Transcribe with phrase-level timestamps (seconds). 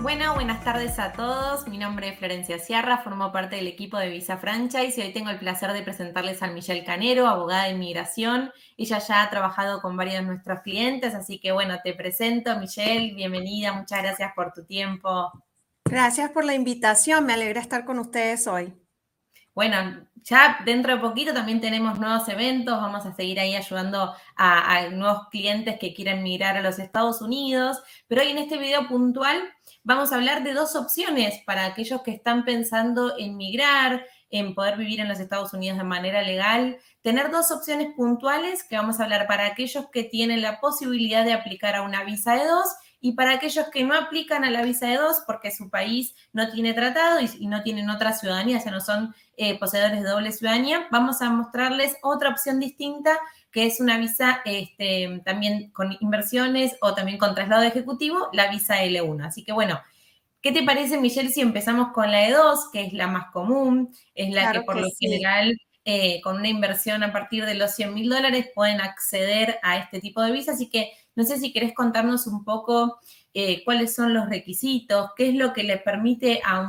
[0.00, 1.66] Bueno, buenas tardes a todos.
[1.66, 5.30] Mi nombre es Florencia Sierra, formo parte del equipo de Visa Franchise y hoy tengo
[5.30, 8.52] el placer de presentarles a Michelle Canero, abogada de inmigración.
[8.76, 13.12] Ella ya ha trabajado con varios de nuestros clientes, así que bueno, te presento, Michelle,
[13.12, 15.32] bienvenida, muchas gracias por tu tiempo.
[15.84, 18.72] Gracias por la invitación, me alegra estar con ustedes hoy.
[19.52, 24.76] Bueno, ya dentro de poquito también tenemos nuevos eventos, vamos a seguir ahí ayudando a,
[24.76, 28.86] a nuevos clientes que quieren migrar a los Estados Unidos, pero hoy en este video
[28.86, 29.42] puntual
[29.84, 34.76] vamos a hablar de dos opciones para aquellos que están pensando en migrar, en poder
[34.76, 39.04] vivir en los Estados Unidos de manera legal, tener dos opciones puntuales que vamos a
[39.04, 42.68] hablar para aquellos que tienen la posibilidad de aplicar a una visa de dos
[43.00, 46.50] y para aquellos que no aplican a la visa de dos porque su país no
[46.50, 50.32] tiene tratado y, no tienen otra ciudadanía, o sea, no son eh, poseedores de doble
[50.32, 53.18] ciudadanía, vamos a mostrarles otra opción distinta
[53.50, 58.82] que es una visa este, también con inversiones o también con traslado ejecutivo, la visa
[58.82, 59.26] L1.
[59.26, 59.80] Así que bueno,
[60.42, 64.30] ¿qué te parece, Michelle, si empezamos con la E2, que es la más común, es
[64.30, 68.10] la que por lo general eh, con una inversión a partir de los 100 mil
[68.10, 70.52] dólares pueden acceder a este tipo de visa?
[70.52, 73.00] Así que no sé si querés contarnos un poco
[73.34, 76.60] eh, cuáles son los requisitos, qué es lo que le permite a,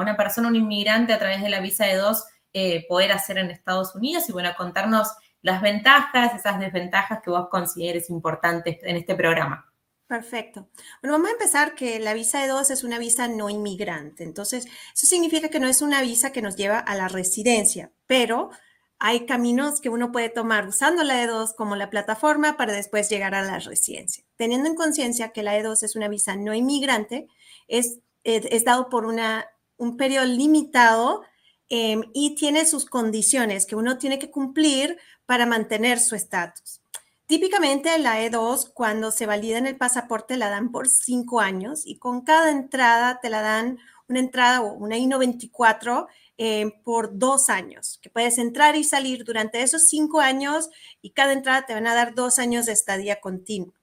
[0.00, 3.94] una persona, un inmigrante a través de la visa E2 eh, poder hacer en Estados
[3.94, 5.08] Unidos y bueno, contarnos
[5.48, 9.68] las ventajas, esas desventajas que vos consideres importantes en este programa.
[10.06, 10.68] Perfecto.
[11.02, 14.24] Bueno, vamos a empezar que la visa de dos es una visa no inmigrante.
[14.24, 18.50] Entonces, eso significa que no es una visa que nos lleva a la residencia, pero
[18.98, 23.34] hay caminos que uno puede tomar usando la E2 como la plataforma para después llegar
[23.34, 24.24] a la residencia.
[24.36, 27.28] Teniendo en conciencia que la E2 es una visa no inmigrante,
[27.68, 29.46] es, es, dado por una,
[29.76, 31.22] un periodo limitado
[31.68, 36.80] em, y tiene sus condiciones que uno tiene que cumplir para mantener su estatus.
[37.26, 41.98] Típicamente la E2, cuando se valida en el pasaporte, la dan por cinco años y
[41.98, 46.06] con cada entrada te la dan una entrada o una I-94
[46.38, 50.70] eh, por dos años, que puedes entrar y salir durante esos cinco años
[51.02, 53.74] y cada entrada te van a dar dos años de estadía continua.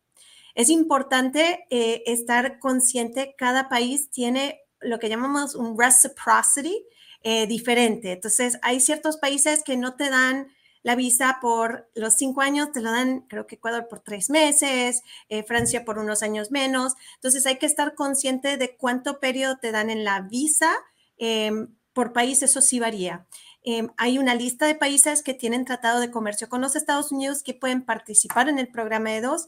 [0.56, 6.84] Es importante eh, estar consciente, cada país tiene lo que llamamos un reciprocity
[7.28, 8.12] eh, diferente.
[8.12, 10.48] Entonces, hay ciertos países que no te dan
[10.84, 15.02] la visa por los cinco años, te la dan, creo que Ecuador por tres meses,
[15.30, 16.94] eh, Francia por unos años menos.
[17.16, 20.72] Entonces hay que estar consciente de cuánto periodo te dan en la visa.
[21.18, 23.26] Em, por país, eso sí varía.
[23.64, 27.42] Em, hay una lista de países que tienen tratado de comercio con los Estados Unidos
[27.42, 29.48] que pueden participar en el programa de dos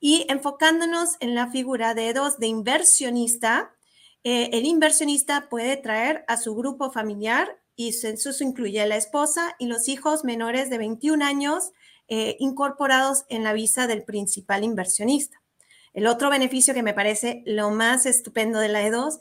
[0.00, 3.74] y enfocándonos en la figura de dos de inversionista,
[4.24, 9.54] eh, el inversionista puede traer a su grupo familiar y eso incluye a la esposa
[9.58, 11.70] y los hijos menores de 21 años
[12.08, 15.40] eh, incorporados en la visa del principal inversionista.
[15.94, 19.18] El otro beneficio que me parece lo más estupendo de la E2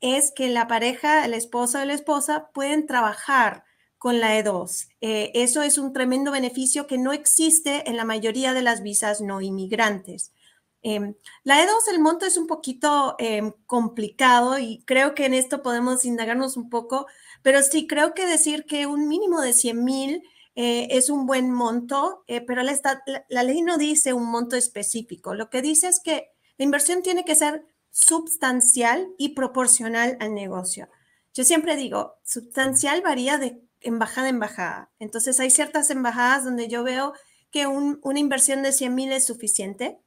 [0.00, 3.64] es que la pareja, el esposo o la esposa pueden trabajar
[3.98, 4.88] con la E2.
[5.02, 9.20] Eh, eso es un tremendo beneficio que no existe en la mayoría de las visas
[9.20, 10.32] no inmigrantes.
[10.82, 11.14] Em,
[11.44, 16.04] la E2, el monto es un poquito em, complicado y creo que en esto podemos
[16.04, 17.06] indagarnos un poco
[17.42, 20.22] pero sí creo que decir que un mínimo de 100 mil
[20.54, 25.34] eh, es un buen monto, eh, pero la, ley no dice un monto específico.
[25.34, 30.88] Lo que dice es que la inversión tiene que ser sustancial y proporcional al negocio.
[31.32, 34.90] Yo siempre digo, sustancial varía de embajada a embajada.
[34.98, 37.14] Entonces hay ciertas embajadas donde yo veo
[37.50, 39.98] que una inversión de 100 mil es suficiente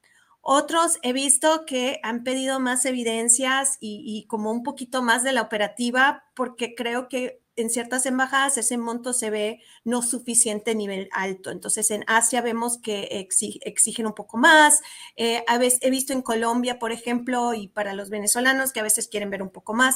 [0.46, 5.42] otros he visto que han pedido más evidencias y, como un poquito más de la
[5.42, 11.50] operativa, porque creo que en ciertas embajadas ese monto se ve no suficiente nivel alto.
[11.50, 13.26] Entonces en Asia vemos que
[13.64, 14.82] exigen un poco más.
[15.16, 18.84] Eh, a veces, he visto en Colombia, por ejemplo, y para los venezolanos que a
[18.84, 19.96] veces quieren ver un poco más.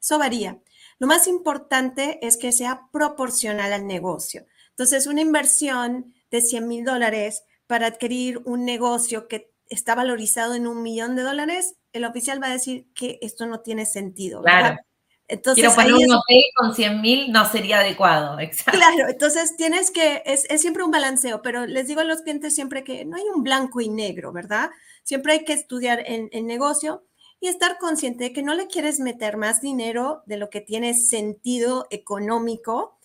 [0.00, 0.58] Eso varía.
[0.98, 4.44] Lo más importante es que sea proporcional al negocio.
[4.70, 10.66] Entonces, una inversión de 100 mil dólares para adquirir un negocio que está valorizado en
[10.66, 14.42] un millón de dólares, el oficial va a decir que esto no tiene sentido.
[14.42, 14.78] Claro.
[15.26, 18.38] Entonces, Quiero poner un hotel con 100 mil, no sería adecuado.
[18.40, 18.78] Exacto.
[18.78, 22.84] Claro, entonces tienes que, es, siempre un balanceo, pero les digo a los clientes siempre
[22.84, 24.70] que no hay un blanco y negro, ¿verdad?
[25.02, 27.04] Siempre hay que estudiar el, el negocio
[27.40, 30.94] y estar consciente de que no le quieres meter más dinero de lo que tiene
[30.94, 32.98] sentido económico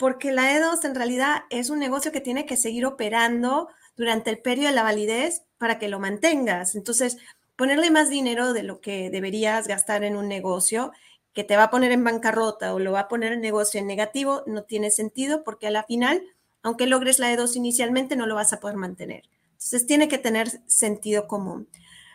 [0.00, 4.38] porque la E2 en realidad es un negocio que tiene que seguir operando durante el
[4.38, 6.74] periodo de la validez para que lo mantengas.
[6.74, 7.18] Entonces,
[7.56, 10.92] ponerle más dinero de lo que deberías gastar en un negocio
[11.32, 13.86] que te va a poner en bancarrota o lo va a poner el negocio en
[13.86, 16.22] negativo no tiene sentido porque a la final,
[16.62, 19.28] aunque logres la E2 inicialmente, no lo vas a poder mantener.
[19.52, 21.68] Entonces, tiene que tener sentido común.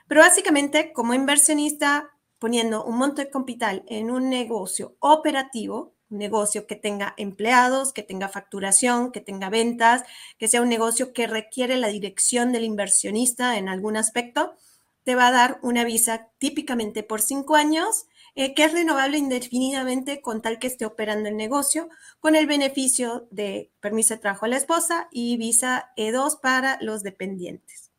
[0.08, 6.68] Pero básicamente, como inversionista, poniendo un monto de capital en un negocio operativo, un negocio
[6.68, 10.04] que tenga empleados, que tenga facturación, que tenga ventas,
[10.38, 14.56] que sea un negocio que requiere la dirección del inversionista en algún aspecto,
[15.04, 20.20] te va a dar una visa típicamente por cinco años, eh, que es renovable indefinidamente
[20.22, 24.50] con tal que esté operando el negocio, con el beneficio de permiso de trabajo a
[24.50, 27.92] la esposa y visa E2 para los dependientes.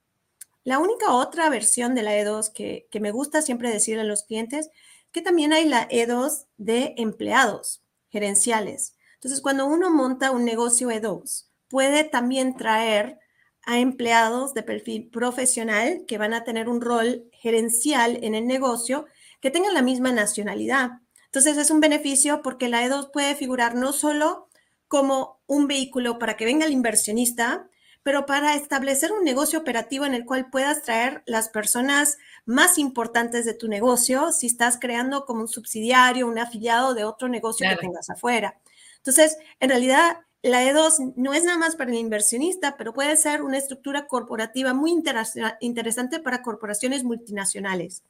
[0.65, 4.25] La única otra versión de la E2 que, que me gusta siempre decirle a los
[4.25, 4.73] clientes es
[5.13, 8.97] que también hay la E2 de empleados gerenciales.
[9.15, 13.19] Entonces, cuando uno monta un negocio E2, puede también traer
[13.65, 19.07] a empleados de perfil profesional que van a tener un rol gerencial en el negocio
[19.41, 20.91] que tengan la misma nacionalidad.
[21.27, 24.49] Entonces, es un beneficio porque la E2 puede figurar no solo
[24.89, 27.69] como un vehículo para que venga el inversionista,
[28.07, 33.45] pero para establecer un negocio operativo en el cual puedas traer las personas más importantes
[33.45, 37.75] de tu negocio si estás creando como un subsidiario, un afiliado de otro negocio que
[37.75, 38.61] tengas afuera.
[38.99, 43.43] Entonces, en realidad, la E2 no es nada más para el inversionista, pero puede ser
[43.43, 44.93] una estructura corporativa muy
[45.59, 48.05] interesante para corporaciones multinacionales.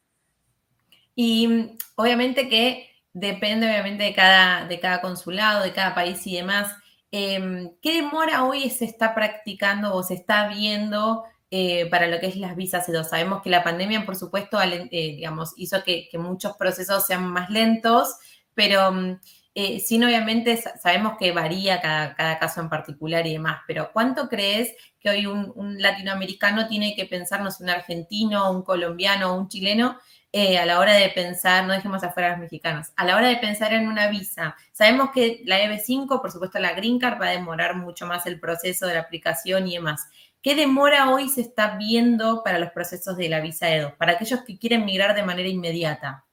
[1.15, 6.77] Y obviamente que depende obviamente de cada, de cada consulado, de cada país y demás.
[7.19, 12.27] Em, ¿Qué demora hoy se está practicando o se está viendo eh, para lo que
[12.27, 13.05] es las visas E2?
[13.05, 18.17] Sabemos que la pandemia, por supuesto, eh, digamos, hizo que, muchos procesos sean más lentos,
[18.53, 19.19] pero mm,
[19.59, 24.75] eh, sin obviamente sabemos que varía cada, caso en particular y demás, pero ¿cuánto crees
[25.01, 29.99] que hoy un, latinoamericano tiene que pensarnos un argentino, un colombiano, un chileno
[30.31, 33.29] eh, a la hora de pensar, no dejemos afuera a los mexicanos, a la hora
[33.29, 37.29] de pensar en una visa, sabemos que la EB5, por supuesto la Green Card, va
[37.29, 40.11] a demorar mucho más el proceso de la aplicación y demás.
[40.43, 44.43] ¿Qué demora hoy se está viendo para los procesos de la visa E2, para aquellos
[44.43, 46.26] que quieren migrar de manera inmediata?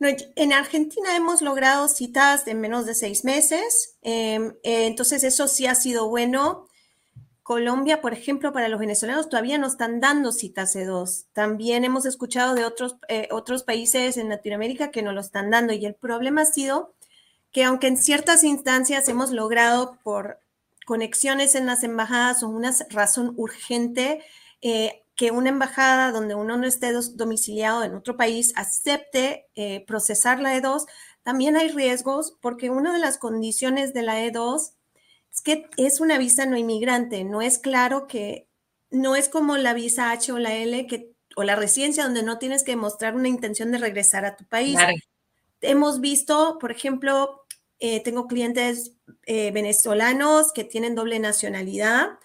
[0.00, 5.66] En Argentina hemos logrado citas de menos de seis meses, em, eh, entonces eso sí
[5.66, 6.68] ha sido bueno.
[7.42, 11.26] Colombia, por ejemplo, para los venezolanos todavía no están dando citas C2.
[11.32, 15.72] También hemos escuchado de otros, eh, otros países en Latinoamérica que no lo están dando.
[15.72, 16.92] Y el problema ha sido
[17.52, 20.40] que aunque en ciertas instancias hemos logrado por
[20.86, 24.22] conexiones en las embajadas o una razón urgente,
[24.60, 30.40] eh, que una embajada donde uno no esté domiciliado en otro país acepte eh, procesar
[30.40, 30.84] la E2,
[31.22, 34.74] también hay riesgos porque una de las condiciones de la E2
[35.32, 38.46] es que es una visa no inmigrante, no es claro que
[38.90, 42.38] no es como la visa H o la L que, o la residencia donde no
[42.38, 44.78] tienes que mostrar una intención de regresar a tu país.
[45.62, 47.46] Hemos visto, por ejemplo,
[47.78, 48.92] eh, tengo clientes
[49.24, 52.18] eh, venezolanos que tienen doble nacionalidad,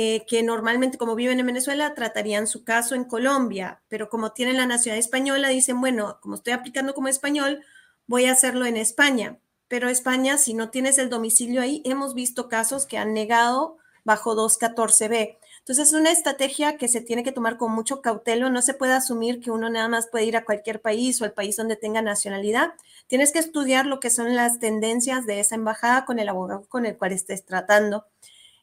[0.00, 4.56] eh, que normalmente como viven en Venezuela tratarían su caso en Colombia, pero como tienen
[4.56, 7.64] la nacionalidad española, dicen, bueno, como estoy aplicando como español,
[8.06, 12.48] voy a hacerlo en España pero España, si no tienes el domicilio ahí, hemos visto
[12.48, 15.36] casos que han negado bajo 214B.
[15.58, 18.48] Entonces, es una estrategia que se tiene que tomar con mucho cautelo.
[18.48, 21.34] No se puede asumir que uno nada más puede ir a cualquier país o al
[21.34, 22.72] país donde tenga nacionalidad.
[23.06, 26.86] Tienes que estudiar lo que son las tendencias de esa embajada con el abogado con
[26.86, 28.06] el cual estés tratando.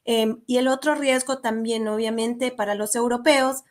[0.06, 3.64] Em, y el otro riesgo también, obviamente, para los europeos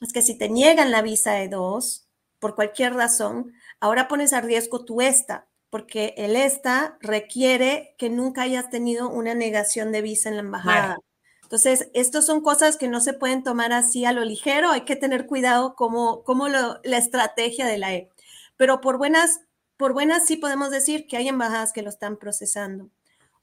[0.00, 2.06] es que si te niegan la visa E2
[2.38, 8.42] por cualquier razón, ahora pones a riesgo tu ESTA porque el ESTA requiere que nunca
[8.42, 10.98] hayas tenido una negación de visa en la embajada.
[11.42, 14.96] Entonces, estas son cosas que no se pueden tomar así a lo ligero, hay que
[14.96, 18.10] tener cuidado como, como la estrategia de la E.
[18.56, 19.40] Pero por buenas,
[19.76, 22.90] por buenas sí podemos decir que hay embajadas que lo están procesando.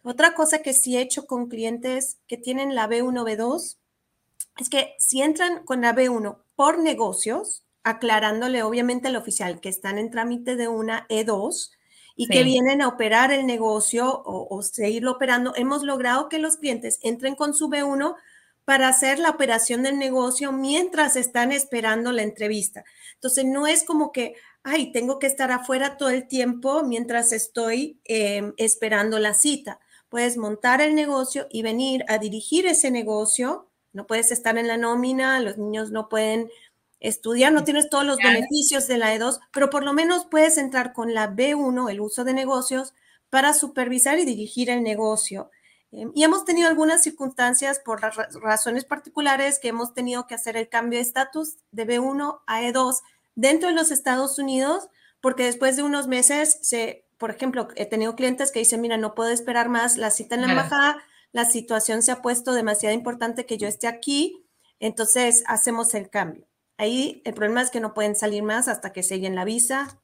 [0.05, 3.77] Otra cosa que sí he hecho con clientes que tienen la B1, B2,
[4.59, 9.97] es que si entran con la B1 por negocios, aclarándole obviamente al oficial que están
[9.97, 11.71] en trámite de una E2,
[12.15, 16.99] y que vienen a operar el negocio o, seguirlo operando, hemos logrado que los clientes
[17.01, 18.15] entren con su B1
[18.63, 22.85] para hacer la operación del negocio mientras están esperando la entrevista.
[23.15, 27.99] Entonces, no es como que, ay, tengo que estar afuera todo el tiempo mientras estoy
[28.05, 29.79] em, esperando la cita.
[30.15, 33.67] Puedes montar el negocio y venir a dirigir ese negocio.
[33.91, 36.49] No puedes estar en la nómina, los niños no pueden
[37.01, 40.93] estudiar, no tienes todos los beneficios de la E2, pero por lo menos puedes entrar
[40.93, 42.93] con la B1, el uso de negocios,
[43.29, 45.51] para supervisar y dirigir el negocio.
[45.91, 50.99] Y hemos tenido algunas circunstancias por razones particulares que hemos tenido que hacer el cambio
[50.99, 53.01] de estatus de B1 a E2
[53.35, 54.87] dentro de los Estados Unidos,
[55.19, 59.15] porque después de unos meses, se, por ejemplo, he tenido clientes que dicen, mira, no
[59.15, 60.97] puedo esperar más la cita en la embajada,
[61.31, 64.45] la situación se ha puesto demasiado importante que yo esté aquí,
[64.79, 66.47] entonces hacemos el cambio.
[66.77, 70.01] Ahí el problema es que no pueden salir más hasta que sellen la visa,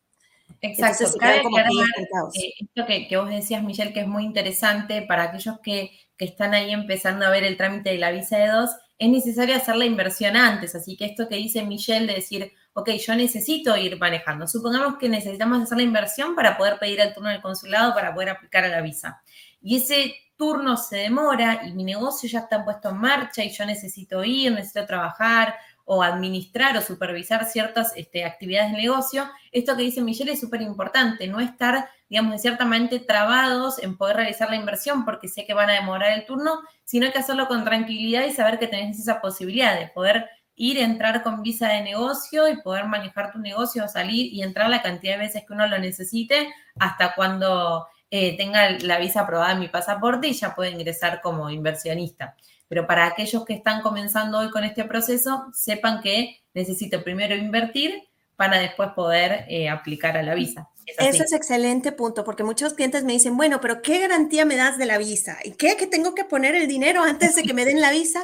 [0.62, 5.60] Exacto, cabe eh, esto que, que, vos decías, Michelle, que es muy interesante para aquellos
[5.62, 9.10] que, que, están ahí empezando a ver el trámite de la visa de dos, es
[9.10, 10.76] necesario hacer la inversión antes.
[10.76, 14.48] Así que esto que dice Michelle de decir, ok, yo necesito ir manejando.
[14.48, 18.30] Supongamos que necesitamos hacer la inversión para poder pedir el turno del consulado para poder
[18.30, 19.22] aplicar a la visa.
[19.62, 23.66] Y ese turno se demora y mi negocio ya está puesto en marcha y yo
[23.66, 29.84] necesito ir, necesito trabajar o administrar o supervisar ciertas este, actividades de negocio, esto que
[29.84, 34.50] dice Michelle es súper importante, no estar, digamos, de cierta manera trabados en poder realizar
[34.50, 38.26] la inversión porque sé que van a demorar el turno, sino que hacerlo con tranquilidad
[38.26, 42.62] y saber que tenés esa posibilidad de poder ir, entrar con visa de negocio y
[42.62, 46.54] poder manejar tu negocio, salir y entrar la cantidad de veces que uno lo necesite
[46.80, 51.50] hasta cuando eh, tenga la visa aprobada en mi pasaporte y ya puede ingresar como
[51.50, 52.36] inversionista.
[52.68, 58.04] Pero para aquellos que están comenzando hoy con este proceso, sepan que necesito primero invertir
[58.36, 60.70] para después poder eh, aplicar a la visa.
[60.98, 64.78] Ese es excelente punto, porque muchos clientes me dicen, bueno, pero ¿qué garantía me das
[64.78, 65.38] de la visa?
[65.44, 65.78] ¿Y qué?
[65.78, 68.24] ¿Que tengo que poner el dinero antes de que me den la visa?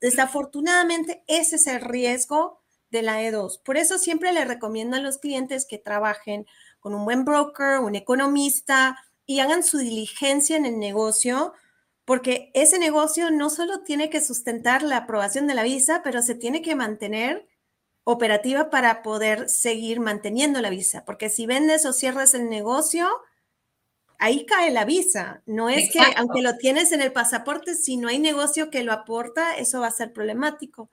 [0.00, 3.60] Desafortunadamente, ese es el riesgo de la E2.
[3.62, 6.46] Por eso siempre le recomiendo a los clientes que trabajen
[6.80, 11.52] con un buen broker, un economista y hagan su diligencia en el negocio
[12.08, 16.34] porque ese negocio no solo tiene que sustentar la aprobación de la visa, pero se
[16.34, 17.46] tiene que mantener
[18.02, 23.06] operativa para poder seguir manteniendo la visa, porque si vendes o cierras el negocio,
[24.18, 25.42] ahí cae la visa.
[25.46, 28.92] No es que, aunque lo tienes en el pasaporte, si no hay negocio que lo
[28.92, 30.90] aporta, eso va a ser problemático.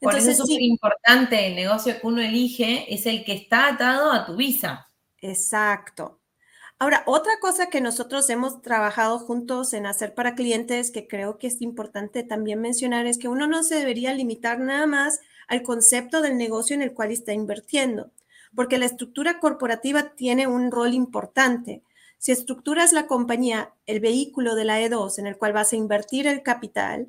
[0.00, 4.26] Entonces, eso es importante, el negocio que uno elige es el que está atado a
[4.26, 4.90] tu visa.
[5.22, 6.20] Exacto.
[6.78, 11.46] Ahora, otra cosa que nosotros hemos trabajado juntos en hacer para clientes, que creo que
[11.46, 16.20] es importante también mencionar, es que uno no se debería limitar nada más al concepto
[16.20, 18.10] del negocio en el cual está invirtiendo,
[18.54, 21.82] porque la estructura corporativa tiene un rol importante.
[22.18, 26.26] Si estructuras la compañía, el vehículo de la E2 en el cual vas a invertir
[26.26, 27.08] el capital,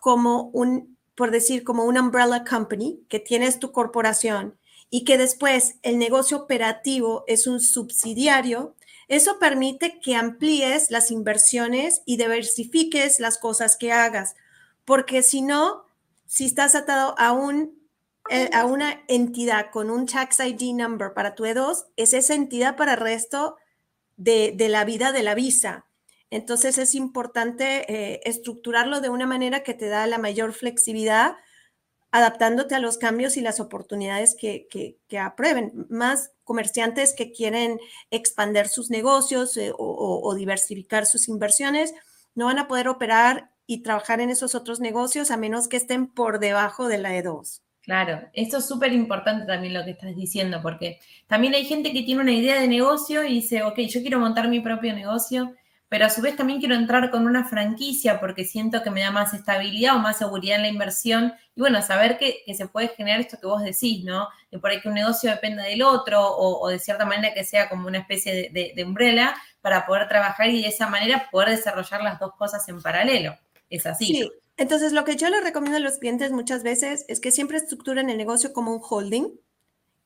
[0.00, 4.56] como un, por decir, como un umbrella company, que tienes tu corporación
[4.90, 8.74] y que después el negocio operativo es un subsidiario,
[9.08, 14.36] eso permite que amplíes las inversiones y diversifiques las cosas que hagas,
[14.84, 15.84] porque si no,
[16.26, 17.78] si estás atado a, un,
[18.30, 22.76] eh, a una entidad con un tax ID number para tu E2, es esa entidad
[22.76, 23.56] para el resto
[24.16, 25.86] de, la vida de la visa.
[26.30, 31.36] Entonces es importante eh, estructurarlo de una manera que te da la mayor flexibilidad
[32.10, 35.86] adaptándote a los cambios y las oportunidades que, aprueben.
[35.90, 37.78] Más comerciantes que quieren
[38.10, 41.92] expandir sus negocios eh, o, diversificar sus inversiones
[42.34, 46.06] no van a poder operar y trabajar en esos otros negocios a menos que estén
[46.06, 47.60] por debajo de la E2.
[47.86, 52.02] Claro, esto es súper importante también lo que estás diciendo, porque también hay gente que
[52.02, 55.54] tiene una idea de negocio y dice, ok, yo quiero montar mi propio negocio
[55.88, 59.12] pero a su vez también quiero entrar con una franquicia porque siento que me da
[59.12, 61.32] más estabilidad o más seguridad en la inversión.
[61.54, 64.28] Y bueno, saber que, se puede generar esto que vos decís, ¿no?
[64.50, 67.68] De por ahí que un negocio dependa del otro o, de cierta manera que sea
[67.68, 72.02] como una especie de, de, umbrella para poder trabajar y de esa manera poder desarrollar
[72.02, 73.36] las dos cosas en paralelo.
[73.70, 74.06] Es así.
[74.06, 74.30] Sí.
[74.56, 78.08] Entonces, lo que yo les recomiendo a los clientes muchas veces es que siempre estructuren
[78.10, 79.38] el negocio como un holding,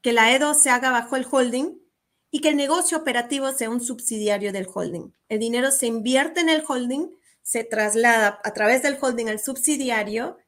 [0.03, 1.79] que la EDO se haga bajo el holding
[2.31, 5.13] y que el negocio operativo sea un subsidiario del holding.
[5.29, 7.11] El dinero se invierte en el holding,
[7.43, 10.39] se traslada a través del holding al subsidiario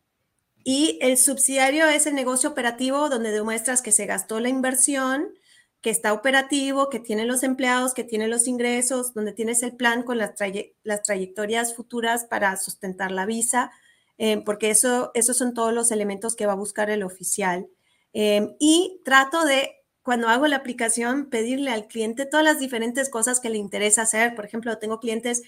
[0.65, 5.35] y el subsidiario es el negocio operativo donde demuestras que se gastó la inversión,
[5.81, 10.05] que está operativo, que tiene los empleados, que tiene los ingresos, donde tienes el plan
[10.05, 13.73] con las, trayectorias futuras para sustentar la visa,
[14.19, 17.69] eh, porque eso, esos son todos los elementos que va a buscar el oficial.
[18.13, 23.41] Eh, y trato de cuando hago la aplicación, pedirle al cliente todas las diferentes cosas
[23.41, 24.35] que le interesa hacer.
[24.35, 25.43] Por ejemplo, tengo clientes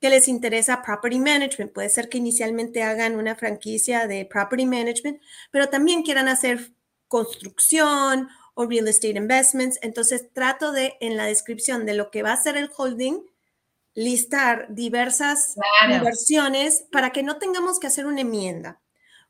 [0.00, 1.72] que les interesa property management.
[1.72, 5.20] Puede ser que inicialmente hagan una franquicia de property management,
[5.52, 6.72] pero también quieran hacer
[7.06, 9.78] construcción o real estate investments.
[9.82, 13.22] Entonces, trato de, en la descripción de lo que va a ser el holding,
[13.94, 15.56] listar diversas
[15.90, 18.80] inversiones para que no tengamos que hacer una enmienda.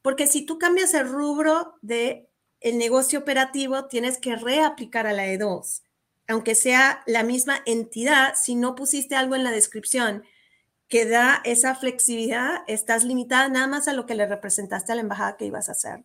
[0.02, 2.28] Porque si tú cambias el rubro de
[2.61, 5.83] el negocio operativo tienes que reaplicar a la E2,
[6.28, 10.25] aunque sea la misma entidad, si no pusiste algo en la descripción
[10.88, 15.00] que da esa flexibilidad, estás limitada nada más a lo que le representaste a la
[15.00, 16.04] embajada que ibas a hacer.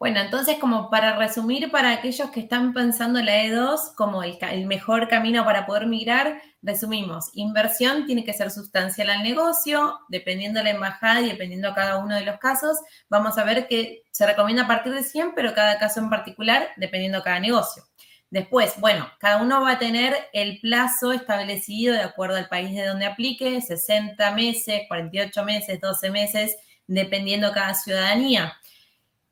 [0.00, 5.08] Bueno, entonces como para resumir, para aquellos que están pensando la E2 como el, mejor
[5.08, 10.70] camino para poder migrar, resumimos, inversión tiene que ser sustancial al negocio, dependiendo de la
[10.70, 12.78] embajada y dependiendo cada uno de los casos,
[13.10, 16.68] vamos a ver que se recomienda a partir de 100, pero cada caso en particular,
[16.78, 17.84] dependiendo de cada negocio.
[18.30, 22.86] Después, bueno, cada uno va a tener el plazo establecido de acuerdo al país de
[22.86, 28.56] donde aplique, 60 meses, 48 meses, 12 meses, dependiendo cada ciudadanía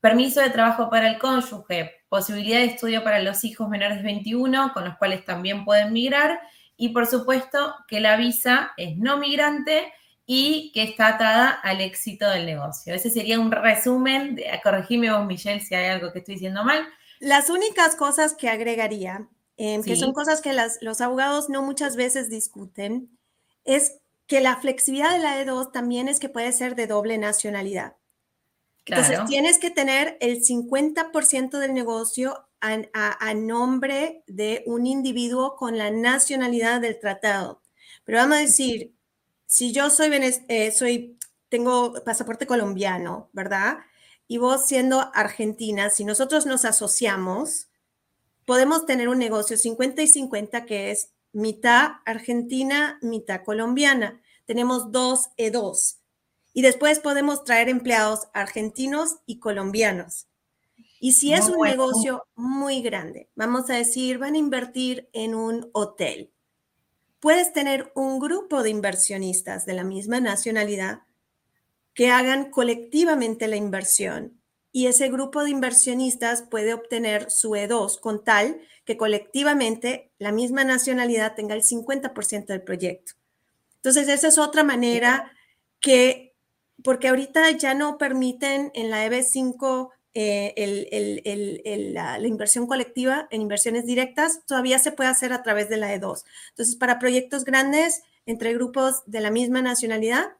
[0.01, 4.73] permiso de trabajo para el cónyuge, posibilidad de estudio para los hijos menores de 21,
[4.73, 6.41] con los cuales también pueden migrar,
[6.77, 9.93] y por supuesto que la visa es no migrante
[10.27, 12.95] y que está atada al éxito del negocio.
[12.95, 16.87] Ese sería un resumen, de, corregime vos, Michelle, si hay algo que estoy diciendo mal.
[17.19, 19.27] Las únicas cosas que agregaría,
[19.57, 23.11] em, que son cosas que los abogados no muchas veces discuten,
[23.65, 27.97] es que la flexibilidad de la E2 también es que puede ser de doble nacionalidad.
[28.89, 35.91] Entonces, tienes que tener el 50% del negocio a, nombre de un individuo con la
[35.91, 37.63] nacionalidad del tratado.
[38.05, 38.95] Pero vamos a decir,
[39.47, 40.11] si yo soy,
[40.49, 41.19] eh, soy
[41.49, 43.79] tengo pasaporte colombiano, ¿verdad?
[44.27, 47.69] Y vos siendo argentina, si nosotros nos asociamos,
[48.45, 54.21] podemos tener un negocio 50 y 50 que es mitad argentina, mitad colombiana.
[54.47, 55.98] Tenemos dos E2.
[56.59, 60.27] Y después podemos traer empleados argentinos y colombianos.
[60.99, 65.71] Y si es un negocio muy grande, vamos a decir, van a invertir en un
[65.73, 66.33] hotel.
[67.21, 71.03] Puedes tener un grupo de inversionistas de la misma nacionalidad
[71.95, 74.41] que hagan colectivamente la inversión
[74.73, 80.65] y ese grupo de inversionistas puede obtener su E2 con tal que colectivamente la misma
[80.65, 83.13] nacionalidad tenga el 50% del proyecto.
[83.77, 85.31] Entonces, esa es otra manera
[85.79, 86.28] que
[86.83, 94.41] porque ahorita ya no permiten en la EB5 eh, la, inversión colectiva en inversiones directas,
[94.47, 96.25] todavía se puede hacer a través de la E2.
[96.51, 100.33] Entonces, para proyectos grandes entre grupos de la misma nacionalidad,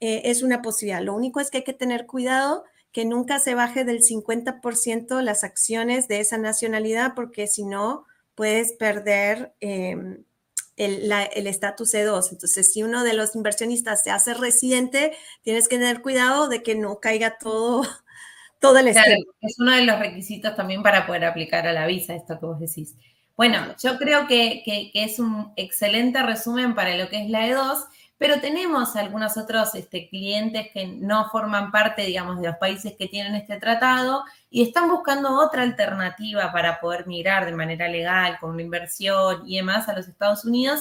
[0.00, 1.02] eh, es una posibilidad.
[1.02, 5.44] Lo único es que hay que tener cuidado que nunca se baje del 50% las
[5.44, 10.24] acciones de esa nacionalidad, porque si no, puedes perder em,
[10.76, 12.32] el estatus E2.
[12.32, 15.12] Entonces, si uno de los inversionistas se hace residente,
[15.42, 17.82] tienes que tener cuidado de que no caiga todo,
[18.60, 22.14] todo el claro, Es uno de los requisitos también para poder aplicar a la visa,
[22.14, 22.94] esto que vos decís.
[23.36, 27.84] Bueno, yo creo que, que es un excelente resumen para lo que es la E2
[28.18, 33.08] pero tenemos algunos otros este, clientes que no forman parte, digamos, de los países que
[33.08, 38.50] tienen este tratado y están buscando otra alternativa para poder migrar de manera legal, con
[38.50, 40.80] una inversión y demás a los Estados Unidos.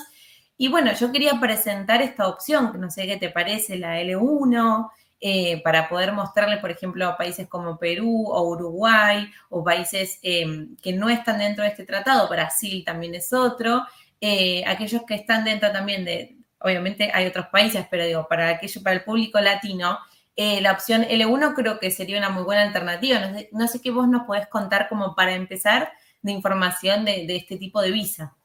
[0.58, 4.90] Y bueno, yo quería presentar esta opción, que no sé qué te parece, la L1,
[5.20, 10.78] eh, para poder mostrarle, por ejemplo, a países como Perú o Uruguay o países em,
[10.78, 13.86] que no están dentro de este tratado, Brasil también es otro,
[14.22, 18.82] eh, aquellos que están dentro también de, obviamente hay otros países, pero digo, para aquello,
[18.82, 20.00] para el público latino,
[20.36, 23.32] eh, la opción L1 creo que sería una muy buena alternativa.
[23.52, 27.82] No sé, qué vos nos podés contar como para empezar de información de, este tipo
[27.82, 28.36] de visa.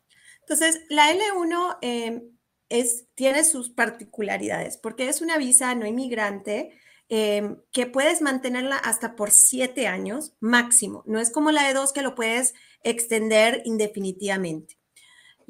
[0.40, 2.22] Entonces, la L1 em,
[3.14, 6.78] tiene sus particularidades porque es una visa no inmigrante
[7.08, 11.02] em, que puedes mantenerla hasta por siete años máximo.
[11.06, 12.54] No es como la E2 que lo puedes
[12.84, 14.79] extender indefinitivamente.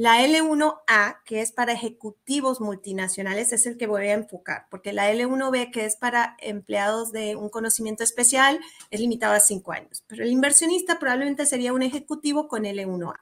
[0.01, 5.13] La L1A, que es para ejecutivos multinacionales, es el que voy a enfocar, porque la
[5.13, 10.03] L1B, que es para empleados de un conocimiento especial, es limitado a cinco años.
[10.07, 13.17] Pero el inversionista probablemente sería un ejecutivo con L1A.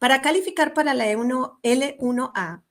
[0.00, 2.64] Para calificar para la L1, L1A,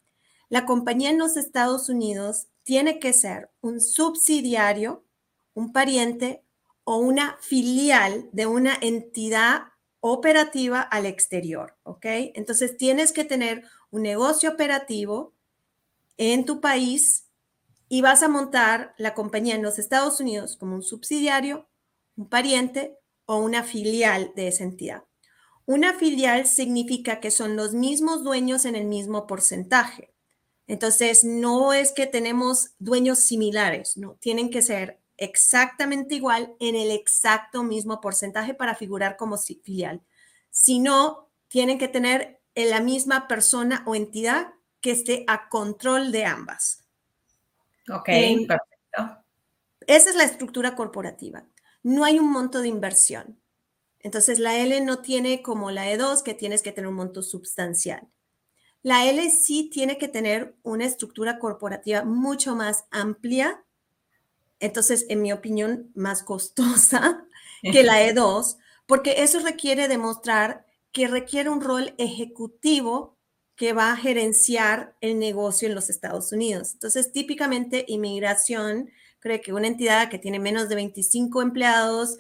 [0.50, 5.06] la compañía en los Estados Unidos tiene que ser un subsidiario,
[5.54, 6.44] un pariente
[6.84, 9.71] o una filial de una entidad
[10.02, 12.06] operativa al exterior, ¿ok?
[12.36, 15.34] Entonces tienes que tener un negocio operativo
[16.18, 17.28] en tu país
[17.88, 21.70] y vas a montar la compañía en los Estados Unidos como un subsidiario,
[22.16, 25.04] un pariente o una filial de esa entidad.
[25.66, 30.14] Una filial significa que son los mismos dueños en el mismo porcentaje.
[30.68, 36.92] Entonces, no es que tenemos dueños similares, no, tienen que ser exactamente igual en el
[36.92, 40.02] exacto mismo porcentaje para figurar como filial.
[40.50, 46.26] Si no, tienen que tener la misma persona o entidad que esté a control de
[46.26, 46.84] ambas.
[47.90, 49.24] Ok, perfecto.
[49.88, 51.46] Esa es la estructura corporativa.
[51.84, 53.40] No hay un monto de inversión.
[54.00, 58.08] Entonces, la L no tiene como la E2, que tienes que tener un monto sustancial.
[58.82, 63.64] La L sí tiene que tener una estructura corporativa mucho más amplia,
[64.62, 67.26] entonces, en mi opinión, más costosa
[67.62, 73.18] que la E2, porque eso requiere demostrar que requiere un rol ejecutivo
[73.56, 76.74] que va a gerenciar el negocio en los Estados Unidos.
[76.74, 82.18] Entonces, típicamente, inmigración cree que una entidad que tiene menos de 25 empleados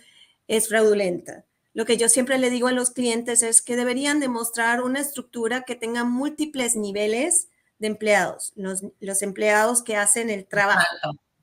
[0.47, 1.45] es fraudulenta.
[1.73, 5.63] Lo que yo siempre le digo a los clientes es que deberían demostrar una estructura
[5.63, 7.47] que tenga múltiples niveles
[7.79, 10.85] de empleados, los, empleados que hacen el trabajo,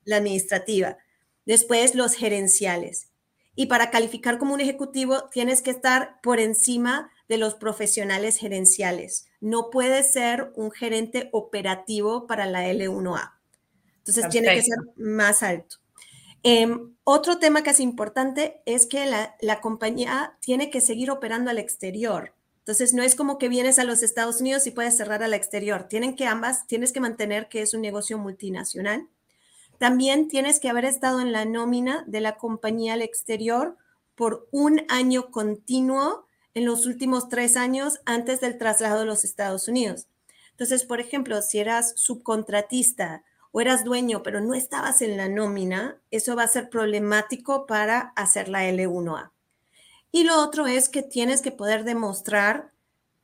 [0.09, 0.97] la administrativa,
[1.45, 3.11] después los gerenciales.
[3.55, 9.27] Y para calificar como un ejecutivo tienes que estar por encima de los profesionales gerenciales.
[9.39, 13.33] No puede ser un gerente operativo para la L1A.
[13.99, 15.77] Entonces tiene que ser más alto.
[16.41, 21.51] Em, otro tema que es importante es que la, la, compañía tiene que seguir operando
[21.51, 22.33] al exterior.
[22.59, 25.87] Entonces, no es como que vienes a los Estados Unidos y puedes cerrar al exterior.
[25.89, 29.09] Tienen que ambas, tienes que mantener que es un negocio multinacional.
[29.79, 33.77] También tienes que haber estado en la nómina de la compañía al exterior
[34.13, 39.69] por un año continuo en los últimos tres años antes del traslado a los Estados
[39.69, 40.07] Unidos.
[40.51, 45.97] Entonces, por ejemplo, si eras subcontratista o eras dueño, pero no estabas en la nómina,
[46.11, 49.31] eso va a ser problemático para hacer la L1A.
[50.11, 52.71] Y lo otro es que tienes que poder demostrar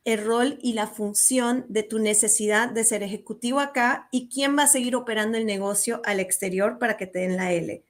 [0.05, 4.63] el rol y la función de tu necesidad de ser ejecutivo acá y quién va
[4.63, 7.83] a seguir operando el negocio al exterior para que te den la L.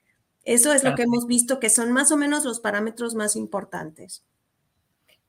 [0.46, 4.24] Eso es lo que hemos visto que son más o menos los parámetros más importantes.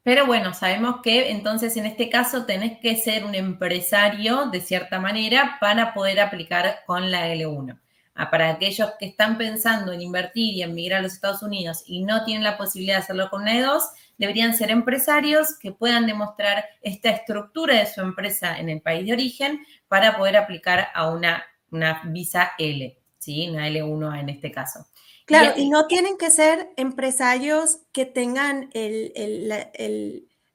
[0.03, 5.01] Pero bueno, sabemos que entonces en este caso tenés que ser un empresario de cierta
[5.01, 7.81] manera para poder aplicar con la L1.
[8.17, 12.03] Para aquellos que están pensando en invertir y en migrar a los Estados Unidos y
[12.03, 13.83] no tienen la posibilidad de hacerlo con la E2,
[14.17, 19.13] deberían ser empresarios que puedan demostrar esta estructura de su empresa en el país de
[19.13, 23.51] origen para poder aplicar a una, una visa L, ¿sí?
[23.51, 24.87] una L1 en este caso.
[25.27, 28.71] Claro, y, no tienen que ser empresarios que tengan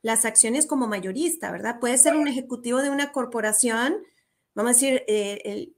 [0.02, 1.80] las acciones como mayorista, ¿verdad?
[1.80, 3.98] Puede ser un ejecutivo de una corporación,
[4.56, 5.74] vamos a decir, eh,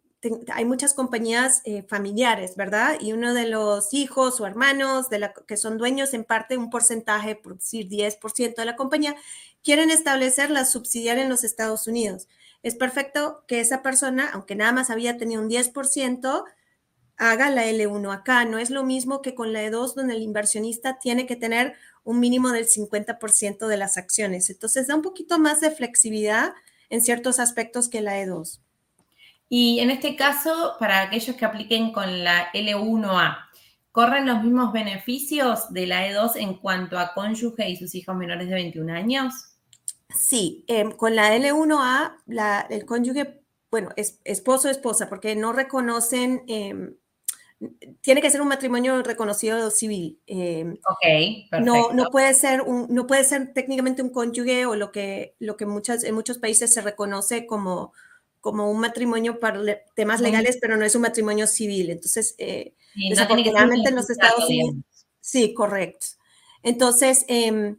[0.53, 2.97] hay muchas compañías eh, familiares, ¿verdad?
[2.99, 6.69] Y uno de los hijos o hermanos de la, que son dueños en parte un
[6.69, 9.15] porcentaje, por decir 10% de la compañía,
[9.63, 12.27] quieren establecer la subsidiaria en los Estados Unidos.
[12.63, 16.45] Es perfecto que esa persona, aunque nada más había tenido un 10%,
[17.17, 18.45] haga la L1 acá.
[18.45, 22.19] No es lo mismo que con la E2, donde el inversionista tiene que tener un
[22.19, 24.49] mínimo del 50% de las acciones.
[24.49, 26.53] Entonces da un poquito más de flexibilidad
[26.89, 28.62] en ciertos aspectos que la E2.
[29.49, 33.37] Y en este caso, para aquellos que apliquen con la L1A,
[33.91, 38.47] ¿corren los mismos beneficios de la E2 en cuanto a cónyuge y sus hijos menores
[38.47, 39.33] de 21 años?
[40.09, 46.43] Sí, em, con la L1A, el cónyuge, bueno, es esposo o esposa, porque no reconocen
[46.47, 46.95] em,
[48.01, 50.19] tiene que ser un matrimonio reconocido civil.
[50.27, 51.59] Eh, ok, perfecto.
[51.59, 55.57] No, no, puede ser un, no puede ser técnicamente un cónyuge o lo que, lo
[55.57, 57.93] que muchas, en muchos países se reconoce como,
[58.43, 59.59] como un matrimonio para
[59.95, 61.89] temas legales, pero no es un matrimonio civil.
[61.89, 62.75] Entonces, eh,
[63.09, 64.75] desafortunadamente en los Estados Unidos.
[65.19, 66.05] Sí, correcto.
[66.61, 67.75] Entonces, eh,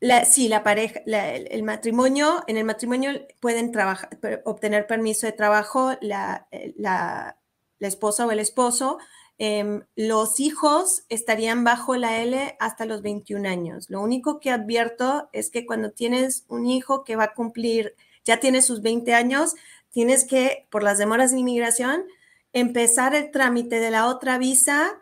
[0.00, 4.10] la, sí, la pareja, el matrimonio, en el matrimonio pueden trabajar,
[4.44, 7.38] obtener permiso de trabajo, la, la
[7.78, 8.98] la esposa o el esposo,
[9.38, 13.90] em, los hijos estarían bajo la L hasta los 21 años.
[13.90, 17.94] Lo único que advierto es que cuando tienes un hijo que va a cumplir,
[18.24, 19.54] ya tiene sus 20 años,
[19.96, 22.04] tienes que, por las demoras de inmigración,
[22.52, 24.92] empezar el trámite de la otra visa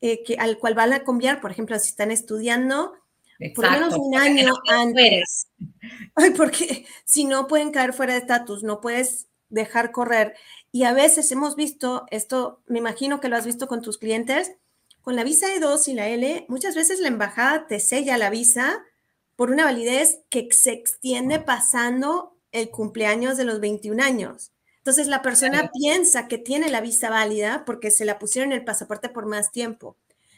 [0.00, 2.94] eh, que, al cual van a cambiar, por ejemplo, si están estudiando,
[3.54, 5.48] por lo menos un año antes.
[6.14, 10.34] Ay, porque si no pueden caer fuera de estatus, no puedes dejar correr.
[10.72, 14.54] Y a veces hemos visto, esto me imagino que lo has visto con tus clientes,
[15.02, 18.82] con la visa E2 y la L, muchas veces la embajada te sella la visa
[19.36, 24.52] por una validez que se extiende pasando el cumpleaños de los 21 años.
[24.78, 28.64] Entonces la persona piensa que tiene la visa válida porque se la pusieron en el
[28.64, 29.96] pasaporte por más tiempo,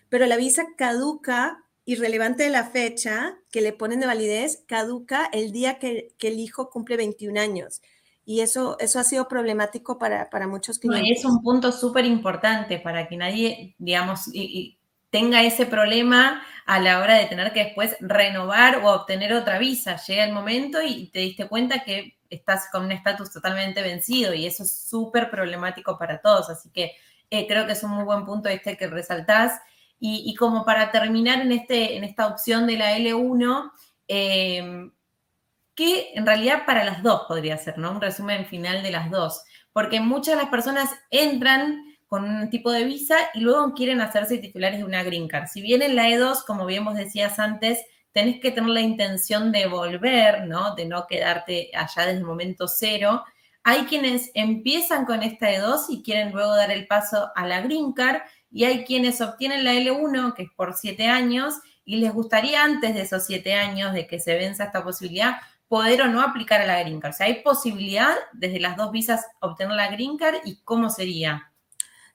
[0.09, 5.53] pero la visa caduca, irrelevante de la fecha que le ponen de validez, caduca el
[5.53, 7.81] día que, que el hijo cumple 21 años.
[8.31, 11.19] Y eso, eso ha sido problemático para, muchos clientes.
[11.19, 14.79] es un punto súper importante para que nadie, digamos, y,
[15.11, 19.97] tenga ese problema a la hora de tener que después renovar o obtener otra visa.
[19.97, 24.47] Llega el momento y te diste cuenta que estás con un estatus totalmente vencido y
[24.47, 26.49] eso es súper problemático para todos.
[26.49, 26.93] Así que
[27.29, 29.61] eh, creo que es un muy buen punto este que resaltás.
[30.03, 33.71] Y, como para terminar en, este, en esta opción de la L1,
[34.09, 34.91] eh,
[35.75, 37.91] que en realidad para las dos podría ser, ¿no?
[37.91, 39.45] Un resumen final de las dos,
[39.75, 44.39] porque muchas de las personas entran con un tipo de visa y luego quieren hacerse
[44.39, 45.47] titulares de una green card.
[45.47, 47.79] Si bien en la E2, como bien vos decías antes,
[48.11, 50.75] tenés que tener la intención de volver, ¿no?
[50.75, 53.25] De no quedarte allá desde el momento cero.
[53.63, 57.93] Hay quienes empiezan con esta E2 y quieren luego dar el paso a la green
[57.93, 62.65] card y hay quienes obtienen la L1, que es por siete años, y les gustaría
[62.65, 65.37] antes de esos siete años de que se venza esta posibilidad,
[65.69, 67.13] poder o no aplicar a la green card.
[67.13, 71.50] O sea, hay posibilidad desde las dos visas obtener la green card y cómo sería.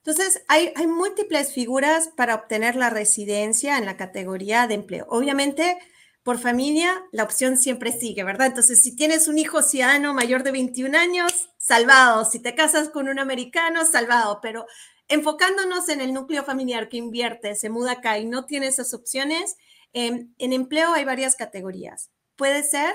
[0.06, 5.04] Entonces, hay, hay, múltiples figuras para obtener la residencia en la categoría de empleo.
[5.08, 5.76] Obviamente,
[6.22, 8.46] por familia, la opción siempre sigue, ¿verdad?
[8.46, 12.24] Entonces, si tienes un hijo ciudadano mayor de 21 años, salvado.
[12.24, 14.38] Si te casas con un americano, salvado.
[14.40, 14.66] Pero
[15.08, 19.56] enfocándonos en el núcleo familiar que invierte, se muda acá y no tiene esas opciones,
[19.92, 22.12] em, en empleo hay varias categorías.
[22.36, 22.94] Puede ser,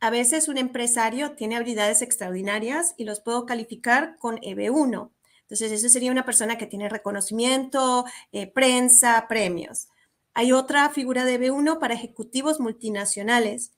[0.00, 5.12] a veces un empresario tiene habilidades extraordinarias y los puedo calificar con EB1
[5.52, 9.88] entonces, eso sería una persona que tiene reconocimiento, eh, prensa, premios.
[10.32, 13.72] Hay otra figura de B1 para ejecutivos multinacionales.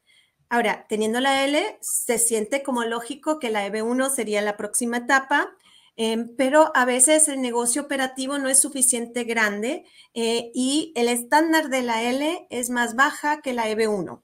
[0.48, 5.50] Ahora, teniendo la L, se siente como lógico que la EB1 sería la próxima etapa,
[5.96, 9.84] em, pero a veces el negocio operativo no es suficiente grande
[10.14, 14.22] eh, y el estándar de la L es más baja que la EB1,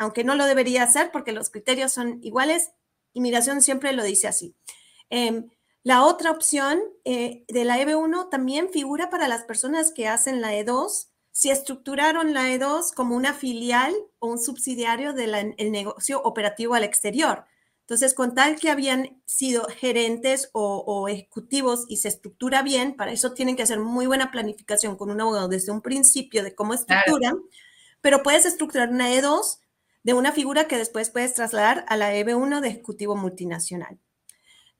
[0.00, 2.72] aunque no lo debería ser porque los criterios son iguales.
[3.12, 4.56] Inmigración siempre lo dice así.
[5.10, 5.48] Em,
[5.82, 10.54] la otra opción eh, de la EB1 también figura para las personas que hacen la
[10.54, 16.84] E2, si estructuraron la E2 como una filial o un subsidiario del negocio operativo al
[16.84, 17.44] exterior.
[17.88, 23.32] Entonces, con tal que habían sido gerentes o, ejecutivos y se estructura bien, para eso
[23.32, 27.38] tienen que hacer muy buena planificación con un abogado desde un principio de cómo estructuran,
[28.02, 29.60] pero puedes estructurar una E2
[30.02, 33.98] de una figura que después puedes trasladar a la EB1 de ejecutivo multinacional.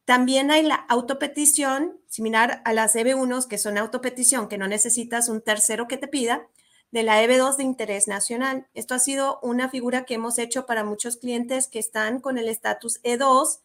[0.08, 5.42] También hay la autopetición, similar a las EB1, que son autopetición, que no necesitas un
[5.42, 6.48] tercero que te pida,
[6.90, 8.66] de la EB2 de interés nacional.
[8.72, 12.48] Esto ha sido una figura que hemos hecho para muchos clientes que están con el
[12.48, 13.58] estatus E2,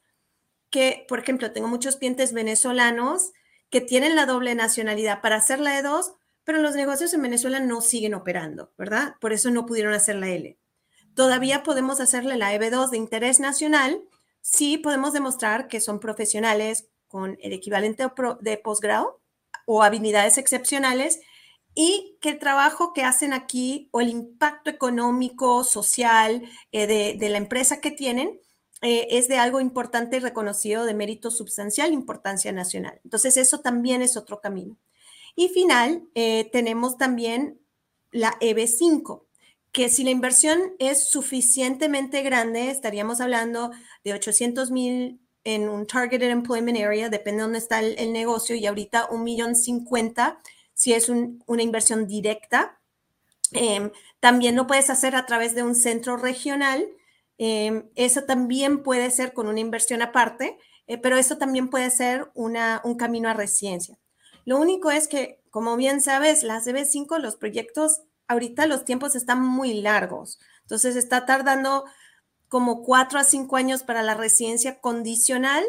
[0.70, 3.32] que, por ejemplo, tengo muchos clientes venezolanos
[3.70, 7.80] que tienen la doble nacionalidad para hacer la E2, pero los negocios en Venezuela no
[7.80, 9.16] siguen operando, ¿verdad?
[9.22, 10.58] Por eso no pudieron hacer la L.
[11.16, 14.02] Todavía podemos hacerle la EB2 de interés nacional,
[14.44, 18.06] sí podemos demostrar que son profesionales con el equivalente
[18.42, 19.22] de posgrado
[19.66, 21.22] o habilidades excepcionales
[21.74, 27.38] y que el trabajo que hacen aquí o el impacto económico, social eh, de, la
[27.38, 28.40] empresa que tienen
[28.82, 33.00] eh, es de algo importante y reconocido de mérito sustancial, importancia nacional.
[33.06, 34.78] Entonces, eso también es otro camino.
[35.36, 37.60] Y final, eh, tenemos también
[38.12, 39.24] la EB5,
[39.74, 43.72] que si la inversión es suficientemente grande, estaríamos hablando
[44.04, 48.66] de 800 mil en un Targeted Employment Area, depende de dónde está el, negocio, y
[48.68, 50.40] ahorita un millón cincuenta
[50.76, 52.80] si es una inversión directa.
[53.52, 56.88] Em, también lo puedes hacer a través de un centro regional.
[57.38, 60.58] Em, eso también puede ser con una inversión aparte,
[60.88, 63.98] eh, pero eso también puede ser una, un camino a residencia.
[64.46, 69.42] Lo único es que, como bien sabes, las DB5, los proyectos ahorita los tiempos están
[69.42, 71.86] muy largos, entonces está tardando
[72.48, 75.64] como cuatro a cinco años para la residencia condicional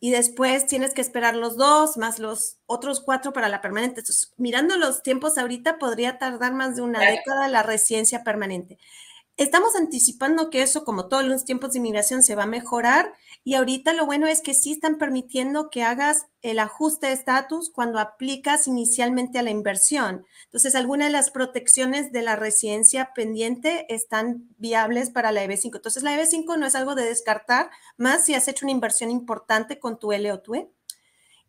[0.00, 4.00] y después tienes que esperar los dos más los otros cuatro para la permanente.
[4.00, 8.78] Entonces, mirando los tiempos ahorita, podría tardar más de una década la residencia permanente.
[9.36, 13.54] Estamos anticipando que eso, como todos los tiempos de inmigración, se va a mejorar y
[13.54, 17.98] ahorita lo bueno es que sí están permitiendo que hagas el ajuste de estatus cuando
[17.98, 20.26] aplicas inicialmente a la inversión.
[20.44, 25.76] Entonces, algunas de las protecciones de la residencia pendiente están viables para la EB5.
[25.76, 29.78] Entonces, la EB5 no es algo de descartar, más si has hecho una inversión importante
[29.78, 30.70] con tu L o tu E.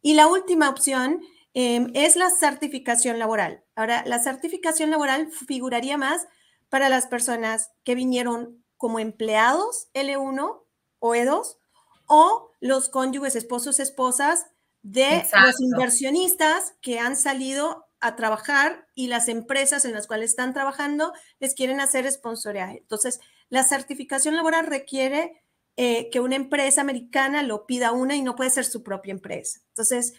[0.02, 1.22] Y la última opción
[1.54, 3.66] em, es la certificación laboral.
[3.76, 6.26] Ahora, la certificación laboral figuraría más
[6.70, 10.62] para las personas que vinieron como empleados L1
[11.00, 11.58] o E2
[12.14, 14.48] o los cónyuges, esposos, esposas
[14.82, 20.54] de los inversionistas que han salido a trabajar y las empresas en las cuales están
[20.54, 22.80] trabajando les quieren hacer sponsoreaje.
[22.80, 25.42] Entonces, la certificación laboral requiere
[25.78, 29.62] eh, que una empresa americana lo pida una y no puede ser su propia empresa.
[29.70, 30.14] Entonces,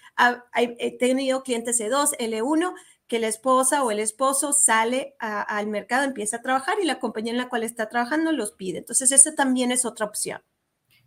[0.55, 2.73] he tenido clientes E2, L1
[3.07, 7.33] que la esposa o el esposo sale al mercado, empieza a trabajar y la compañía
[7.33, 8.79] en la cual está trabajando los pide.
[8.79, 10.41] Entonces, esa también es otra opción.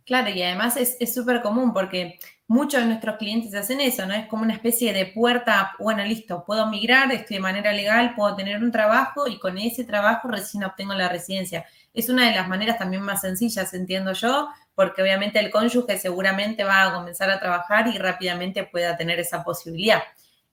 [0.06, 4.14] Claro, y además es súper común porque muchos de nuestros clientes hacen eso, ¿no?
[4.14, 8.62] Es como una especie de puerta, bueno, listo, puedo migrar, de manera legal, puedo tener
[8.62, 11.66] un trabajo y con ese trabajo recién obtengo la residencia.
[11.92, 16.62] Es una de las maneras también más sencillas, entiendo yo, porque obviamente el cónyuge seguramente
[16.62, 20.02] va a comenzar a trabajar y rápidamente pueda tener esa posibilidad.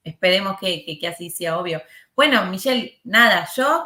[0.04, 1.82] Esperemos que, que así sea obvio.
[2.16, 3.86] Bueno, Michelle, nada, yo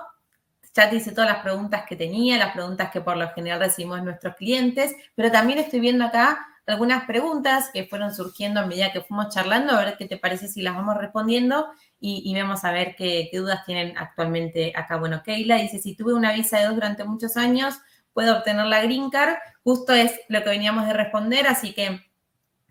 [0.77, 4.03] ya te hice todas las preguntas que tenía, las preguntas que por lo general recibimos
[4.03, 9.01] nuestros clientes, pero también estoy viendo acá algunas preguntas que fueron surgiendo a medida que
[9.01, 11.67] fuimos charlando, a ver qué te parece si las vamos respondiendo
[11.99, 14.97] y, vemos a ver qué, dudas tienen actualmente acá.
[14.97, 17.79] Bueno, Keila dice, si tuve una visa de dos durante muchos años,
[18.13, 19.35] puedo obtener la Green Card.
[19.63, 22.01] Justo es lo que veníamos de responder, así que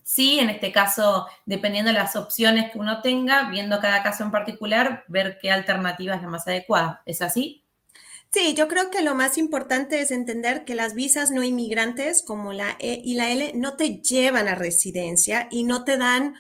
[0.03, 4.31] sí, en este caso, dependiendo de las opciones que uno tenga, viendo cada caso en
[4.31, 7.03] particular, ver qué alternativa es la más adecuada.
[7.05, 7.66] ¿Es así?
[8.33, 12.53] Sí, yo creo que lo más importante es entender que las visas no inmigrantes como
[12.53, 16.35] la E y la L no te llevan a residencia y no te dan,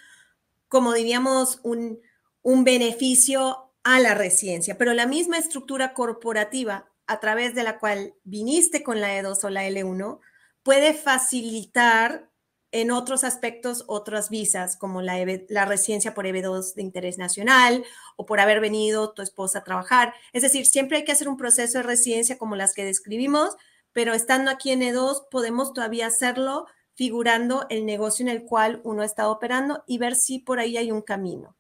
[0.68, 2.01] como diríamos, un,
[2.42, 8.14] un beneficio a la residencia, pero la misma estructura corporativa a través de la cual
[8.25, 10.20] viniste con la E2 o la L1
[10.62, 12.29] puede facilitar
[12.72, 15.16] en otros aspectos otras visas, como la,
[15.48, 17.85] la, residencia por EB2 de interés nacional
[18.16, 20.14] o por haber venido tu esposa a trabajar.
[20.33, 23.57] Es decir, siempre hay que hacer un proceso de residencia como las que describimos,
[23.92, 29.02] pero estando aquí en E2 podemos todavía hacerlo figurando el negocio en el cual uno
[29.02, 31.57] está operando y ver si por ahí hay un camino.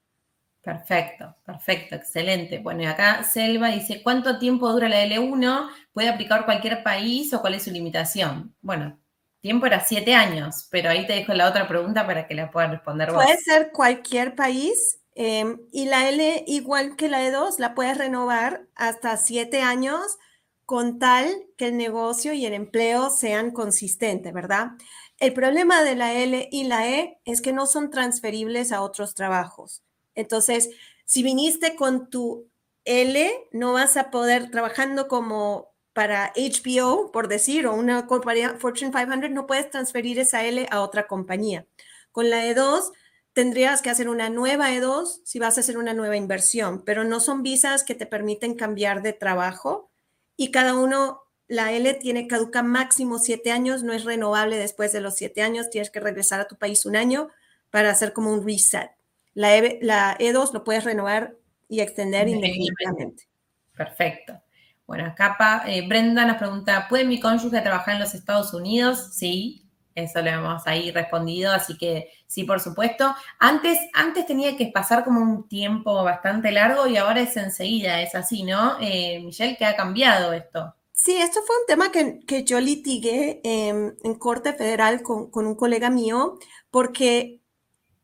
[0.66, 2.58] Perfecto, perfecto, excelente.
[2.58, 5.68] Bueno, y acá Selva dice, ¿cuánto tiempo dura la L1?
[5.92, 8.52] ¿Puede aplicar cualquier país o cuál es su limitación?
[8.62, 8.98] Bueno,
[9.46, 12.72] tiempo era siete años, pero ahí te dejo la otra pregunta para que la puedas
[12.72, 13.22] responder vos.
[13.22, 18.66] Puede ser cualquier país em, y la L, igual que la E2, la puedes renovar
[18.74, 20.18] hasta siete años
[20.64, 24.72] con tal que el negocio y el empleo sean consistentes, ¿verdad?
[25.20, 29.14] El problema de la L y la E es que no son transferibles a otros
[29.14, 29.84] trabajos.
[30.16, 30.70] Entonces,
[31.04, 32.50] si viniste con tu
[32.84, 38.90] L, no vas a poder trabajando como para HBO, por decir, o una compañía Fortune
[38.90, 41.64] 500, no puedes transferir esa L a otra compañía.
[42.12, 42.92] Con la E2
[43.32, 47.18] tendrías que hacer una nueva E2 si vas a hacer una nueva inversión, pero no
[47.18, 49.88] son visas que te permiten cambiar de trabajo
[50.36, 55.00] y cada uno, la L tiene caduca máximo siete años, no es renovable después de
[55.00, 57.30] los siete años, tienes que regresar a tu país un año
[57.70, 58.90] para hacer como un reset.
[59.32, 61.36] La, e, la E2 lo puedes renovar
[61.70, 63.26] y extender indefinidamente.
[63.74, 64.42] Perfecto.
[64.86, 69.14] Bueno, acá eh, Brenda nos pregunta, ¿puede mi cónyuge trabajar en los Estados Unidos?
[69.14, 73.12] Sí, eso lo hemos ahí respondido, así que sí, por supuesto.
[73.40, 78.14] Antes, antes tenía que pasar como un tiempo bastante largo y ahora es enseguida, es
[78.14, 78.76] así, ¿no?
[78.80, 80.74] Eh, Michelle, ¿qué ha cambiado esto?
[80.92, 85.90] Sí, esto fue un tema que, yo litigué en Corte Federal con, con, un colega
[85.90, 86.38] mío,
[86.70, 87.40] porque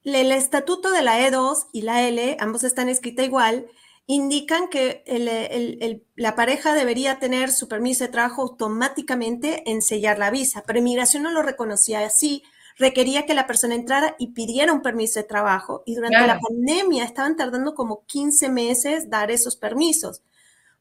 [0.05, 3.67] el estatuto de la E2 y la L, ambos están escritas igual,
[4.07, 5.05] indican que
[6.17, 11.23] la pareja debería tener su permiso de trabajo automáticamente en sellar la visa, pero inmigración
[11.23, 12.43] no lo reconocía así,
[12.77, 17.05] requería que la persona entrara y pidiera un permiso de trabajo y durante la pandemia
[17.05, 20.23] estaban tardando como 15 meses dar esos permisos.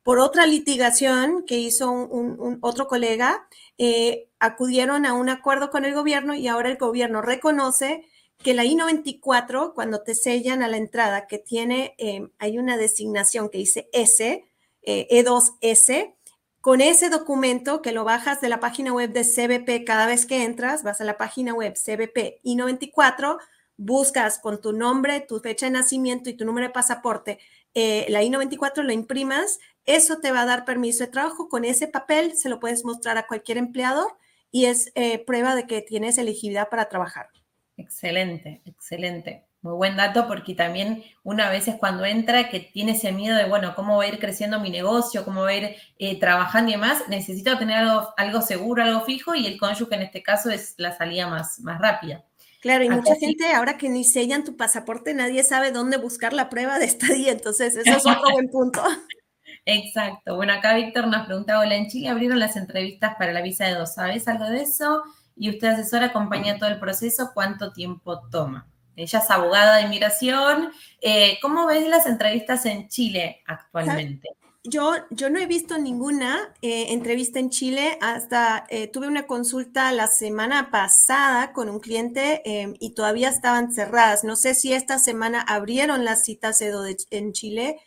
[0.04, 5.94] Por otra litigación que hizo un, otro colega, eh, acudieron a un acuerdo con el
[5.94, 8.04] gobierno y ahora el gobierno reconoce
[8.44, 13.50] que la I-94, cuando te sellan a la entrada, que tiene, eh, hay una designación
[13.50, 14.44] que dice S,
[14.84, 16.16] E2S, eh, e
[16.60, 20.44] con ese documento que lo bajas de la página web de CBP cada vez que
[20.44, 23.38] entras, vas a la página web CBP I-94,
[23.78, 27.40] buscas con tu nombre, tu fecha de nacimiento y tu número de pasaporte,
[27.74, 31.50] eh, la I-94 lo imprimas, eso te va a dar permiso de trabajo.
[31.50, 34.16] Con ese papel se lo puedes mostrar a cualquier empleador
[34.52, 34.92] y es
[35.26, 37.30] prueba de que tienes elegibilidad para trabajar.
[37.78, 39.46] Excelente, excelente.
[39.62, 43.46] Muy buen dato porque también una vez es cuando entra que tiene ese miedo de,
[43.46, 45.24] bueno, ¿cómo va a ir creciendo mi negocio?
[45.24, 47.04] ¿Cómo va a ir eh, trabajando y demás?
[47.10, 50.98] Necesito tener algo, algo seguro, algo fijo y el cónyuge en este caso es la
[50.98, 52.24] salida más, más rápida.
[52.62, 56.48] Claro, y mucha gente, ahora que ni sellan tu pasaporte, nadie sabe dónde buscar la
[56.50, 58.84] prueba de estadía, entonces eso es otro buen punto.
[59.66, 60.36] Exacto.
[60.36, 63.76] Bueno, acá Víctor nos preguntaba, hola, en Chile abrieron las entrevistas para la visa de
[63.76, 65.04] dos, ¿sabes algo de eso?
[65.42, 68.70] Y usted asesora, acompaña todo el proceso, ¿cuánto tiempo toma?
[68.96, 70.72] Ella es abogada de inmigración.
[71.02, 74.30] Eh, ¿Cómo ves las entrevistas en Chile actualmente?
[74.64, 77.98] Yo, yo no he visto ninguna eh, entrevista en Chile.
[78.02, 82.44] Hasta eh, tuve una consulta la semana pasada con un cliente
[82.80, 84.24] y todavía estaban cerradas.
[84.24, 87.78] No sé si esta semana abrieron las citas en Chile,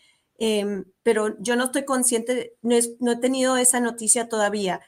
[1.05, 4.81] pero yo no estoy consciente, no, no, he tenido esa noticia todavía.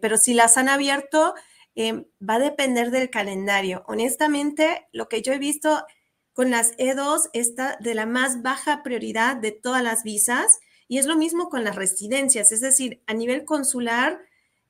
[0.00, 1.34] pero si las han abierto,
[1.74, 3.84] eh, va a depender del calendario.
[3.86, 5.84] Honestamente, lo que yo he visto
[6.32, 11.06] con las E2 está de la más baja prioridad de todas las visas y es
[11.06, 14.20] lo mismo con las residencias, es decir, a nivel consular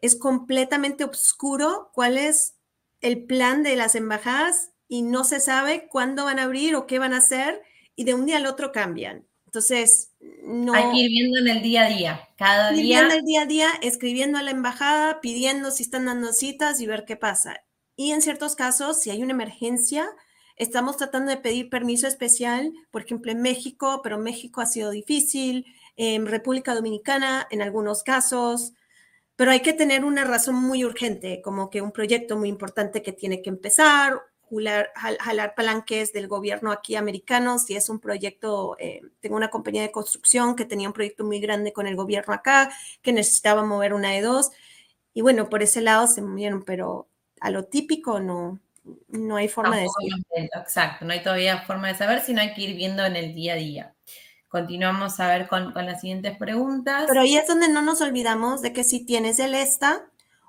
[0.00, 2.54] es completamente oscuro cuál es
[3.00, 6.98] el plan de las embajadas y no se sabe cuándo van a abrir o qué
[6.98, 7.62] van a hacer
[7.96, 9.26] y de un día al otro cambian.
[9.46, 10.10] Entonces,
[10.44, 10.74] no.
[10.74, 13.00] Hay que ir viendo en el día a día, cada ir día.
[13.00, 16.86] Viendo el día a día, escribiendo a la embajada, pidiendo si están dando citas y
[16.86, 17.64] ver qué pasa.
[17.96, 20.08] Y en ciertos casos, si hay una emergencia,
[20.56, 25.66] estamos tratando de pedir permiso especial, por ejemplo, en México, pero México ha sido difícil,
[25.96, 28.72] en República Dominicana en algunos casos,
[29.36, 33.12] pero hay que tener una razón muy urgente, como que un proyecto muy importante que
[33.12, 34.20] tiene que empezar,
[35.18, 39.92] jalar, palanques del gobierno aquí americano, si es un proyecto, eh, tengo una compañía de
[39.92, 42.70] construcción que tenía un proyecto muy grande con el gobierno acá,
[43.02, 44.50] que necesitaba mover una de dos,
[45.12, 47.08] y bueno, por ese lado se movieron, pero
[47.40, 48.60] a lo típico no,
[49.08, 50.50] no hay forma de decir.
[50.54, 53.54] Exacto, no hay todavía forma de saber, sino hay que ir viendo en el día
[53.54, 53.94] a día.
[54.48, 57.06] Continuamos a ver con, las siguientes preguntas.
[57.08, 60.06] Pero ahí es donde no nos olvidamos de que si tienes el ESTA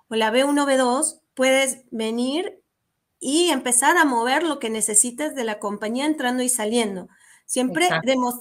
[0.10, 2.62] o la B1, B2, puedes venir
[3.20, 7.08] y empezar a mover lo que necesites de la compañía entrando y saliendo.
[7.46, 7.88] Siempre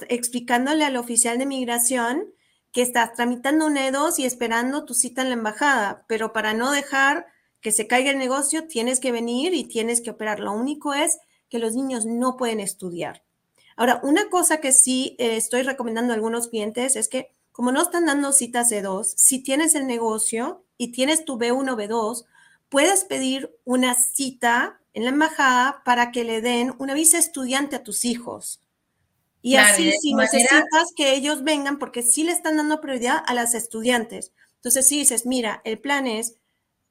[0.09, 2.33] explicándole al oficial de migración
[2.71, 6.71] que estás tramitando un E2 y esperando tu cita en la embajada, pero para no
[6.71, 7.27] dejar
[7.61, 10.39] que se caiga el negocio, tienes que venir y tienes que operar.
[10.39, 11.19] Lo único es
[11.49, 13.23] que los niños no pueden estudiar.
[13.77, 17.81] Ahora, una cosa que sí eh, estoy recomendando a algunos clientes es que como no
[17.81, 22.25] están dando citas de dos, si tienes el negocio y tienes tu B1, B2,
[22.69, 27.83] puedes pedir una cita en la embajada para que le den una visa estudiante a
[27.83, 28.61] tus hijos.
[29.41, 33.53] Y así, si necesitas que ellos vengan, porque sí le están dando prioridad a las
[33.53, 34.31] estudiantes.
[34.55, 36.37] Entonces, si dices, mira, el plan es,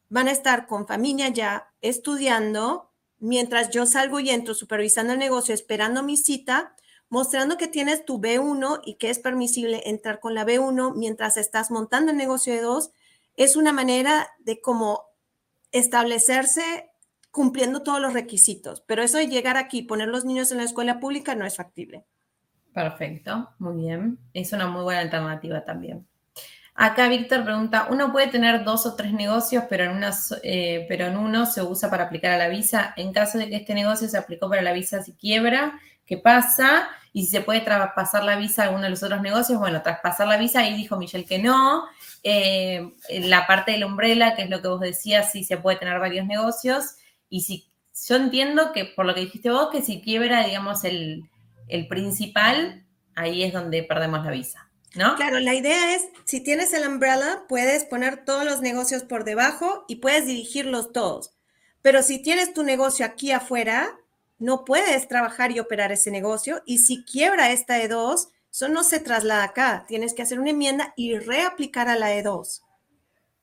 [0.09, 5.53] van a estar con familia ya estudiando, mientras yo salgo y entro supervisando el negocio,
[5.53, 6.77] esperando mi cita,
[7.09, 11.71] mostrando que tienes tu B1 y que es permisible entrar con la B1 mientras estás
[11.71, 12.93] montando el negocio de dos,
[13.37, 15.07] es una manera de cómo
[15.75, 16.91] establecerse
[17.31, 18.83] cumpliendo todos los requisitos.
[18.87, 22.05] Pero eso de llegar aquí poner los niños en la escuela pública no es factible.
[22.73, 24.19] Perfecto, muy bien.
[24.33, 26.07] Es una muy buena alternativa también.
[26.77, 30.01] Acá Víctor pregunta, ¿uno puede tener dos o tres negocios, pero en,
[30.43, 32.95] eh, pero en uno se usa para aplicar a la visa?
[32.97, 36.89] En caso de que este negocio se aplicó para la visa si quiebra, ¿qué pasa?
[37.17, 40.27] Y si se puede traspasar la visa a alguno de los otros negocios, bueno, traspasar
[40.27, 41.85] la visa, ahí dijo Michelle que no.
[42.25, 46.01] Eh, la parte del umbrella, que es lo que vos decías, sí se puede tener
[46.01, 46.97] varios negocios.
[47.31, 47.71] Y si
[48.09, 51.23] yo entiendo que por lo que dijiste vos, que si quiebra, digamos, el,
[51.69, 52.85] el principal,
[53.15, 54.69] ahí es donde perdemos la visa.
[54.97, 55.15] ¿No?
[55.15, 59.85] Claro, la idea es, si tienes el umbrella, puedes poner todos los negocios por debajo
[59.87, 61.33] y puedes dirigirlos todos.
[61.81, 64.01] Pero si tienes tu negocio aquí afuera,
[64.39, 66.63] no puedes trabajar y operar ese negocio.
[66.67, 69.85] Y si quiebra esta E2, eso no se traslada acá.
[69.89, 72.63] Tienes que hacer una enmienda y reaplicar a la E2.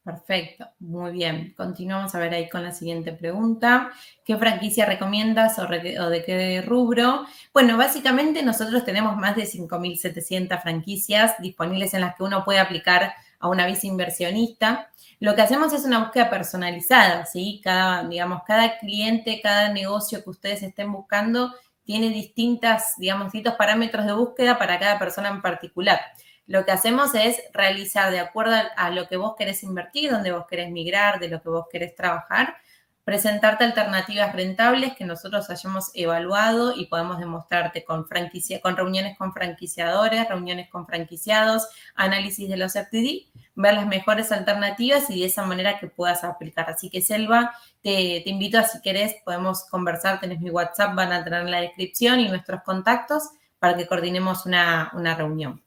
[0.04, 1.54] Perfecto, muy bien.
[1.56, 3.92] Continuamos a ver ahí con la siguiente pregunta.
[4.26, 7.26] ¿Qué franquicia recomiendas o, de qué rubro?
[7.54, 13.14] Bueno, básicamente nosotros tenemos más de 5.700 franquicias disponibles en las que uno puede aplicar
[13.42, 14.92] a una visa inversionista.
[15.20, 17.60] Lo que hacemos es una búsqueda personalizada, ¿sí?
[17.64, 24.06] Cada, digamos, cada cliente, cada negocio que ustedes estén buscando tiene distintas, digamos, distintos parámetros
[24.06, 26.00] de búsqueda para cada persona en particular.
[26.48, 30.46] Lo que hacemos es realizar de acuerdo a lo que vos querés invertir, donde vos
[30.50, 32.58] querés migrar, de lo que vos querés trabajar,
[33.04, 39.34] presentarte alternativas rentables que nosotros hayamos evaluado y podemos demostrarte con, franquicia, con reuniones con
[39.34, 45.44] franquiciadores, reuniones con franquiciados, análisis de los FTD, ver las mejores alternativas y de esa
[45.44, 46.70] manera que puedas aplicar.
[46.70, 51.24] Así que Selva, te, invito a si querés, podemos conversar, tenés mi WhatsApp, van a
[51.24, 53.30] tener en la descripción y nuestros contactos
[53.60, 55.62] para que coordinemos una reunión.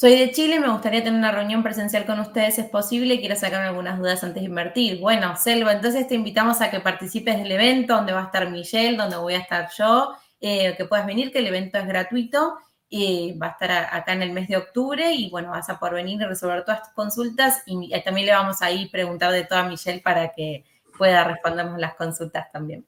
[0.00, 3.66] Soy de Chile, me gustaría tener una reunión presencial con ustedes, es posible, quiero sacarme
[3.66, 4.98] algunas dudas antes de invertir.
[4.98, 8.96] Bueno, Selva, entonces te invitamos a que participes del evento donde va a estar Michelle,
[8.96, 12.56] donde voy a estar yo, eh, que puedas venir, que el evento es gratuito,
[12.88, 15.96] y va a estar acá en el mes de octubre y bueno, vas a poder
[15.96, 19.58] venir y resolver todas tus consultas y también le vamos a ir preguntar de todo
[19.58, 20.64] a Michelle para que
[20.96, 22.86] pueda respondernos las consultas también.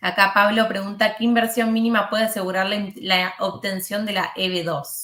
[0.00, 2.66] Acá Pablo pregunta, ¿qué inversión mínima puede asegurar
[2.96, 5.03] la obtención de la EB2?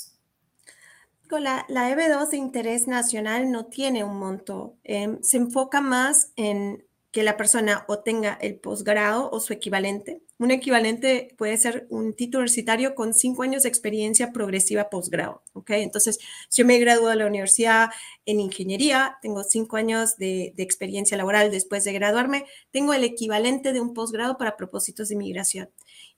[1.39, 6.85] La, la EB2 de interés nacional no tiene un monto, em, se enfoca más en
[7.13, 12.15] que la persona o tenga el posgrado o su equivalente un equivalente puede ser un
[12.15, 15.73] título universitario con cinco años de experiencia progresiva posgrado, ¿ok?
[15.73, 16.19] Entonces,
[16.49, 17.91] si yo me gradué de la universidad
[18.25, 23.75] en ingeniería, tengo cinco años de, de experiencia laboral después de graduarme, tengo el equivalente
[23.75, 25.69] de un posgrado para propósitos de inmigración.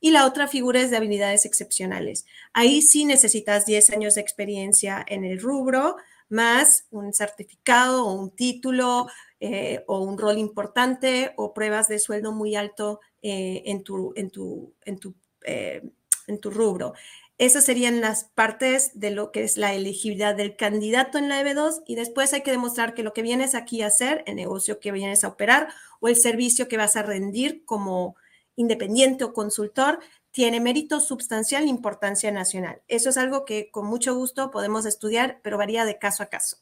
[0.05, 2.27] Y la otra figura es de habilidades excepcionales.
[2.53, 5.95] Ahí sí necesitas 10 años de experiencia en el rubro,
[6.29, 9.07] más un certificado o un título
[9.39, 14.31] eh, o un rol importante o pruebas de sueldo muy alto eh, en, tu, en,
[14.31, 15.89] tu, en, tu, eh,
[16.27, 16.95] en tu rubro.
[17.39, 21.85] Esas serían las partes de lo que es la elegibilidad del candidato en la EB2
[21.87, 24.91] y después hay que demostrar que lo que vienes aquí a hacer, el negocio que
[24.91, 25.69] vienes a operar
[26.01, 28.17] o el servicio que vas a rendir como
[28.57, 30.01] independiente o consultor,
[30.31, 32.83] tiene mérito sustancial e importancia nacional.
[32.89, 36.57] Eso es algo que con mucho gusto podemos estudiar, pero varía de caso a caso.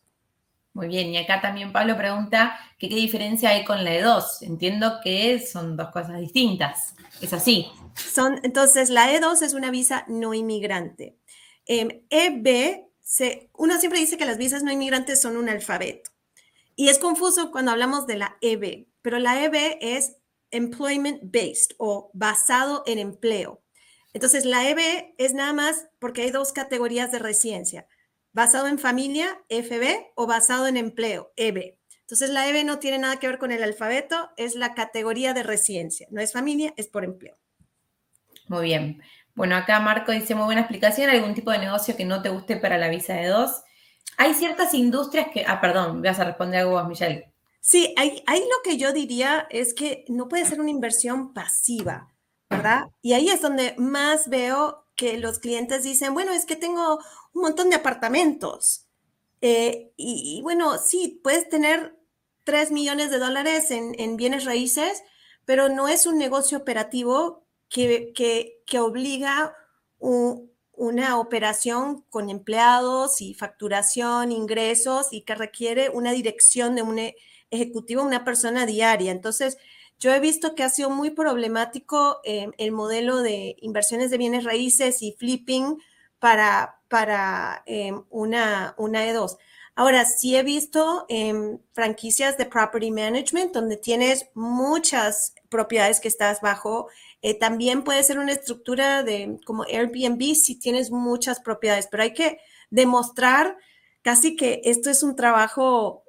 [0.72, 4.42] Muy bien, y acá también Pablo pregunta que qué diferencia hay con la E2.
[4.42, 6.94] Entiendo que son dos cosas distintas.
[7.20, 7.66] ¿Es así?
[7.94, 11.16] Son, entonces, la E2 es una visa no inmigrante.
[11.66, 16.10] EB, em, se, uno siempre dice que las visas no inmigrantes son un alfabeto.
[16.76, 20.16] Y es confuso cuando hablamos de la EB, pero la EB es
[20.50, 23.62] employment based o basado en empleo.
[24.12, 27.86] Entonces, la EB es nada más porque hay dos categorías de residencia,
[28.32, 31.78] basado en familia, FB, o basado en empleo, EB.
[32.00, 35.44] Entonces, la EB no tiene nada que ver con el alfabeto, es la categoría de
[35.44, 37.38] residencia, no es familia, es por empleo.
[38.48, 39.00] Muy bien.
[39.34, 42.56] Bueno, acá Marco dice muy buena explicación, algún tipo de negocio que no te guste
[42.56, 43.62] para la visa de dos.
[44.16, 47.32] Hay ciertas industrias que, ah, perdón, vas a responder algo vos, Michelle.
[47.60, 52.12] Sí, ahí, lo que yo diría es que no puede ser una inversión pasiva,
[52.48, 52.86] ¿verdad?
[53.02, 56.96] Y ahí es donde más veo que los clientes dicen, bueno, es que tengo
[57.34, 58.86] un montón de apartamentos.
[59.42, 61.96] Eh, y, bueno, sí, puedes tener
[62.44, 65.02] 3 millones de dólares en, bienes raíces,
[65.44, 68.12] pero no es un negocio operativo que,
[68.66, 69.54] que, obliga
[69.98, 76.98] una operación con empleados y facturación, ingresos y que requiere una dirección de un
[77.50, 79.12] ejecutivo una persona diaria.
[79.12, 79.58] Entonces,
[79.98, 84.44] yo he visto que ha sido muy problemático eh, el modelo de inversiones de bienes
[84.44, 85.78] raíces y flipping
[86.18, 89.36] para, para eh, una, una E2.
[89.74, 96.40] Ahora, sí he visto em, franquicias de property management donde tienes muchas propiedades que estás
[96.40, 96.88] bajo.
[97.22, 102.14] Eh, también puede ser una estructura de como Airbnb si tienes muchas propiedades, pero hay
[102.14, 102.40] que
[102.70, 103.56] demostrar
[104.02, 105.99] casi que esto es un trabajo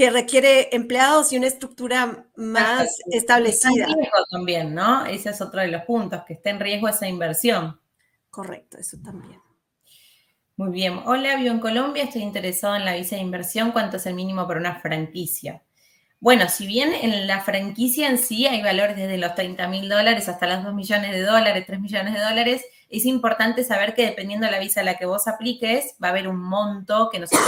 [0.00, 3.84] que requiere empleados y una estructura más establecida.
[3.84, 5.04] en riesgo también, ¿no?
[5.04, 7.78] Ese es otro de los puntos, que esté en riesgo esa inversión.
[8.30, 9.38] Correcto, eso también.
[10.56, 11.00] Muy bien.
[11.04, 13.72] Hola, vivo en Colombia, estoy interesado en la visa de inversión.
[13.72, 15.62] ¿Cuánto es el mínimo para una franquicia?
[16.18, 20.30] Bueno, si bien en la franquicia en sí hay valores desde los 30 mil dólares
[20.30, 24.46] hasta los 2 millones de dólares, 3 millones de dólares, es importante saber que dependiendo
[24.46, 27.44] de la visa a la que vos apliques, va a haber un monto que nosotros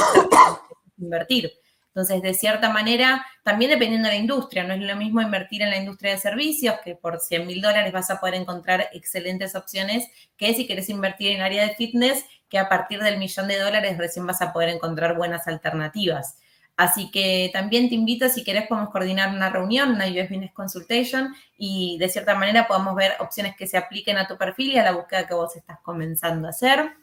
[0.98, 1.50] invertir.
[1.94, 5.70] Entonces, de cierta manera, también dependiendo de la industria, no es lo mismo invertir en
[5.70, 10.08] la industria de servicios, que por 100 mil dólares vas a poder encontrar excelentes opciones,
[10.38, 13.98] que si quieres invertir en área de fitness, que a partir del millón de dólares
[13.98, 16.38] recién vas a poder encontrar buenas alternativas.
[16.76, 21.34] Así que también te invito, si querés, podemos coordinar una reunión, una US Business Consultation,
[21.58, 24.84] y de cierta manera podemos ver opciones que se apliquen a tu perfil y a
[24.84, 27.01] la búsqueda que vos estás comenzando a hacer.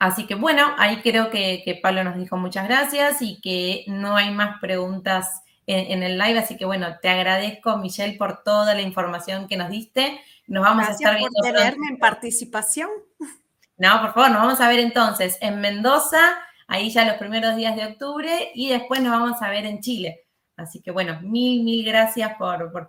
[0.00, 4.30] Así que bueno, ahí creo que, Pablo nos dijo muchas gracias y que no hay
[4.30, 6.38] más preguntas en, el live.
[6.38, 10.18] Así que bueno, te agradezco, Michelle, por toda la información que nos diste.
[10.46, 11.36] Nos vamos a estar viendo.
[11.42, 12.88] Por tenerme en participación.
[13.76, 17.76] No, por favor, nos vamos a ver entonces en Mendoza, ahí ya los primeros días
[17.76, 20.24] de octubre, y después nos vamos a ver en Chile.
[20.56, 22.88] Así que bueno, mil, mil gracias por, por,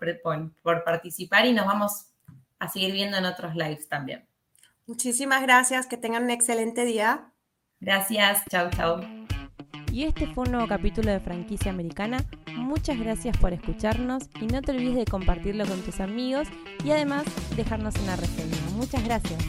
[0.61, 2.07] por participar y nos vamos
[2.57, 4.30] a seguir viendo en otros lives también.
[4.87, 7.33] Muchísimas gracias, que tengan un excelente día.
[7.79, 9.01] Gracias, chao, chao.
[9.91, 12.23] Y este fue un nuevo capítulo de Franquicia Americana.
[12.55, 16.47] Muchas gracias por escucharnos y no te olvides de compartirlo con tus amigos
[16.85, 17.25] y además
[17.55, 18.57] dejarnos una reseña.
[18.75, 19.39] Muchas gracias.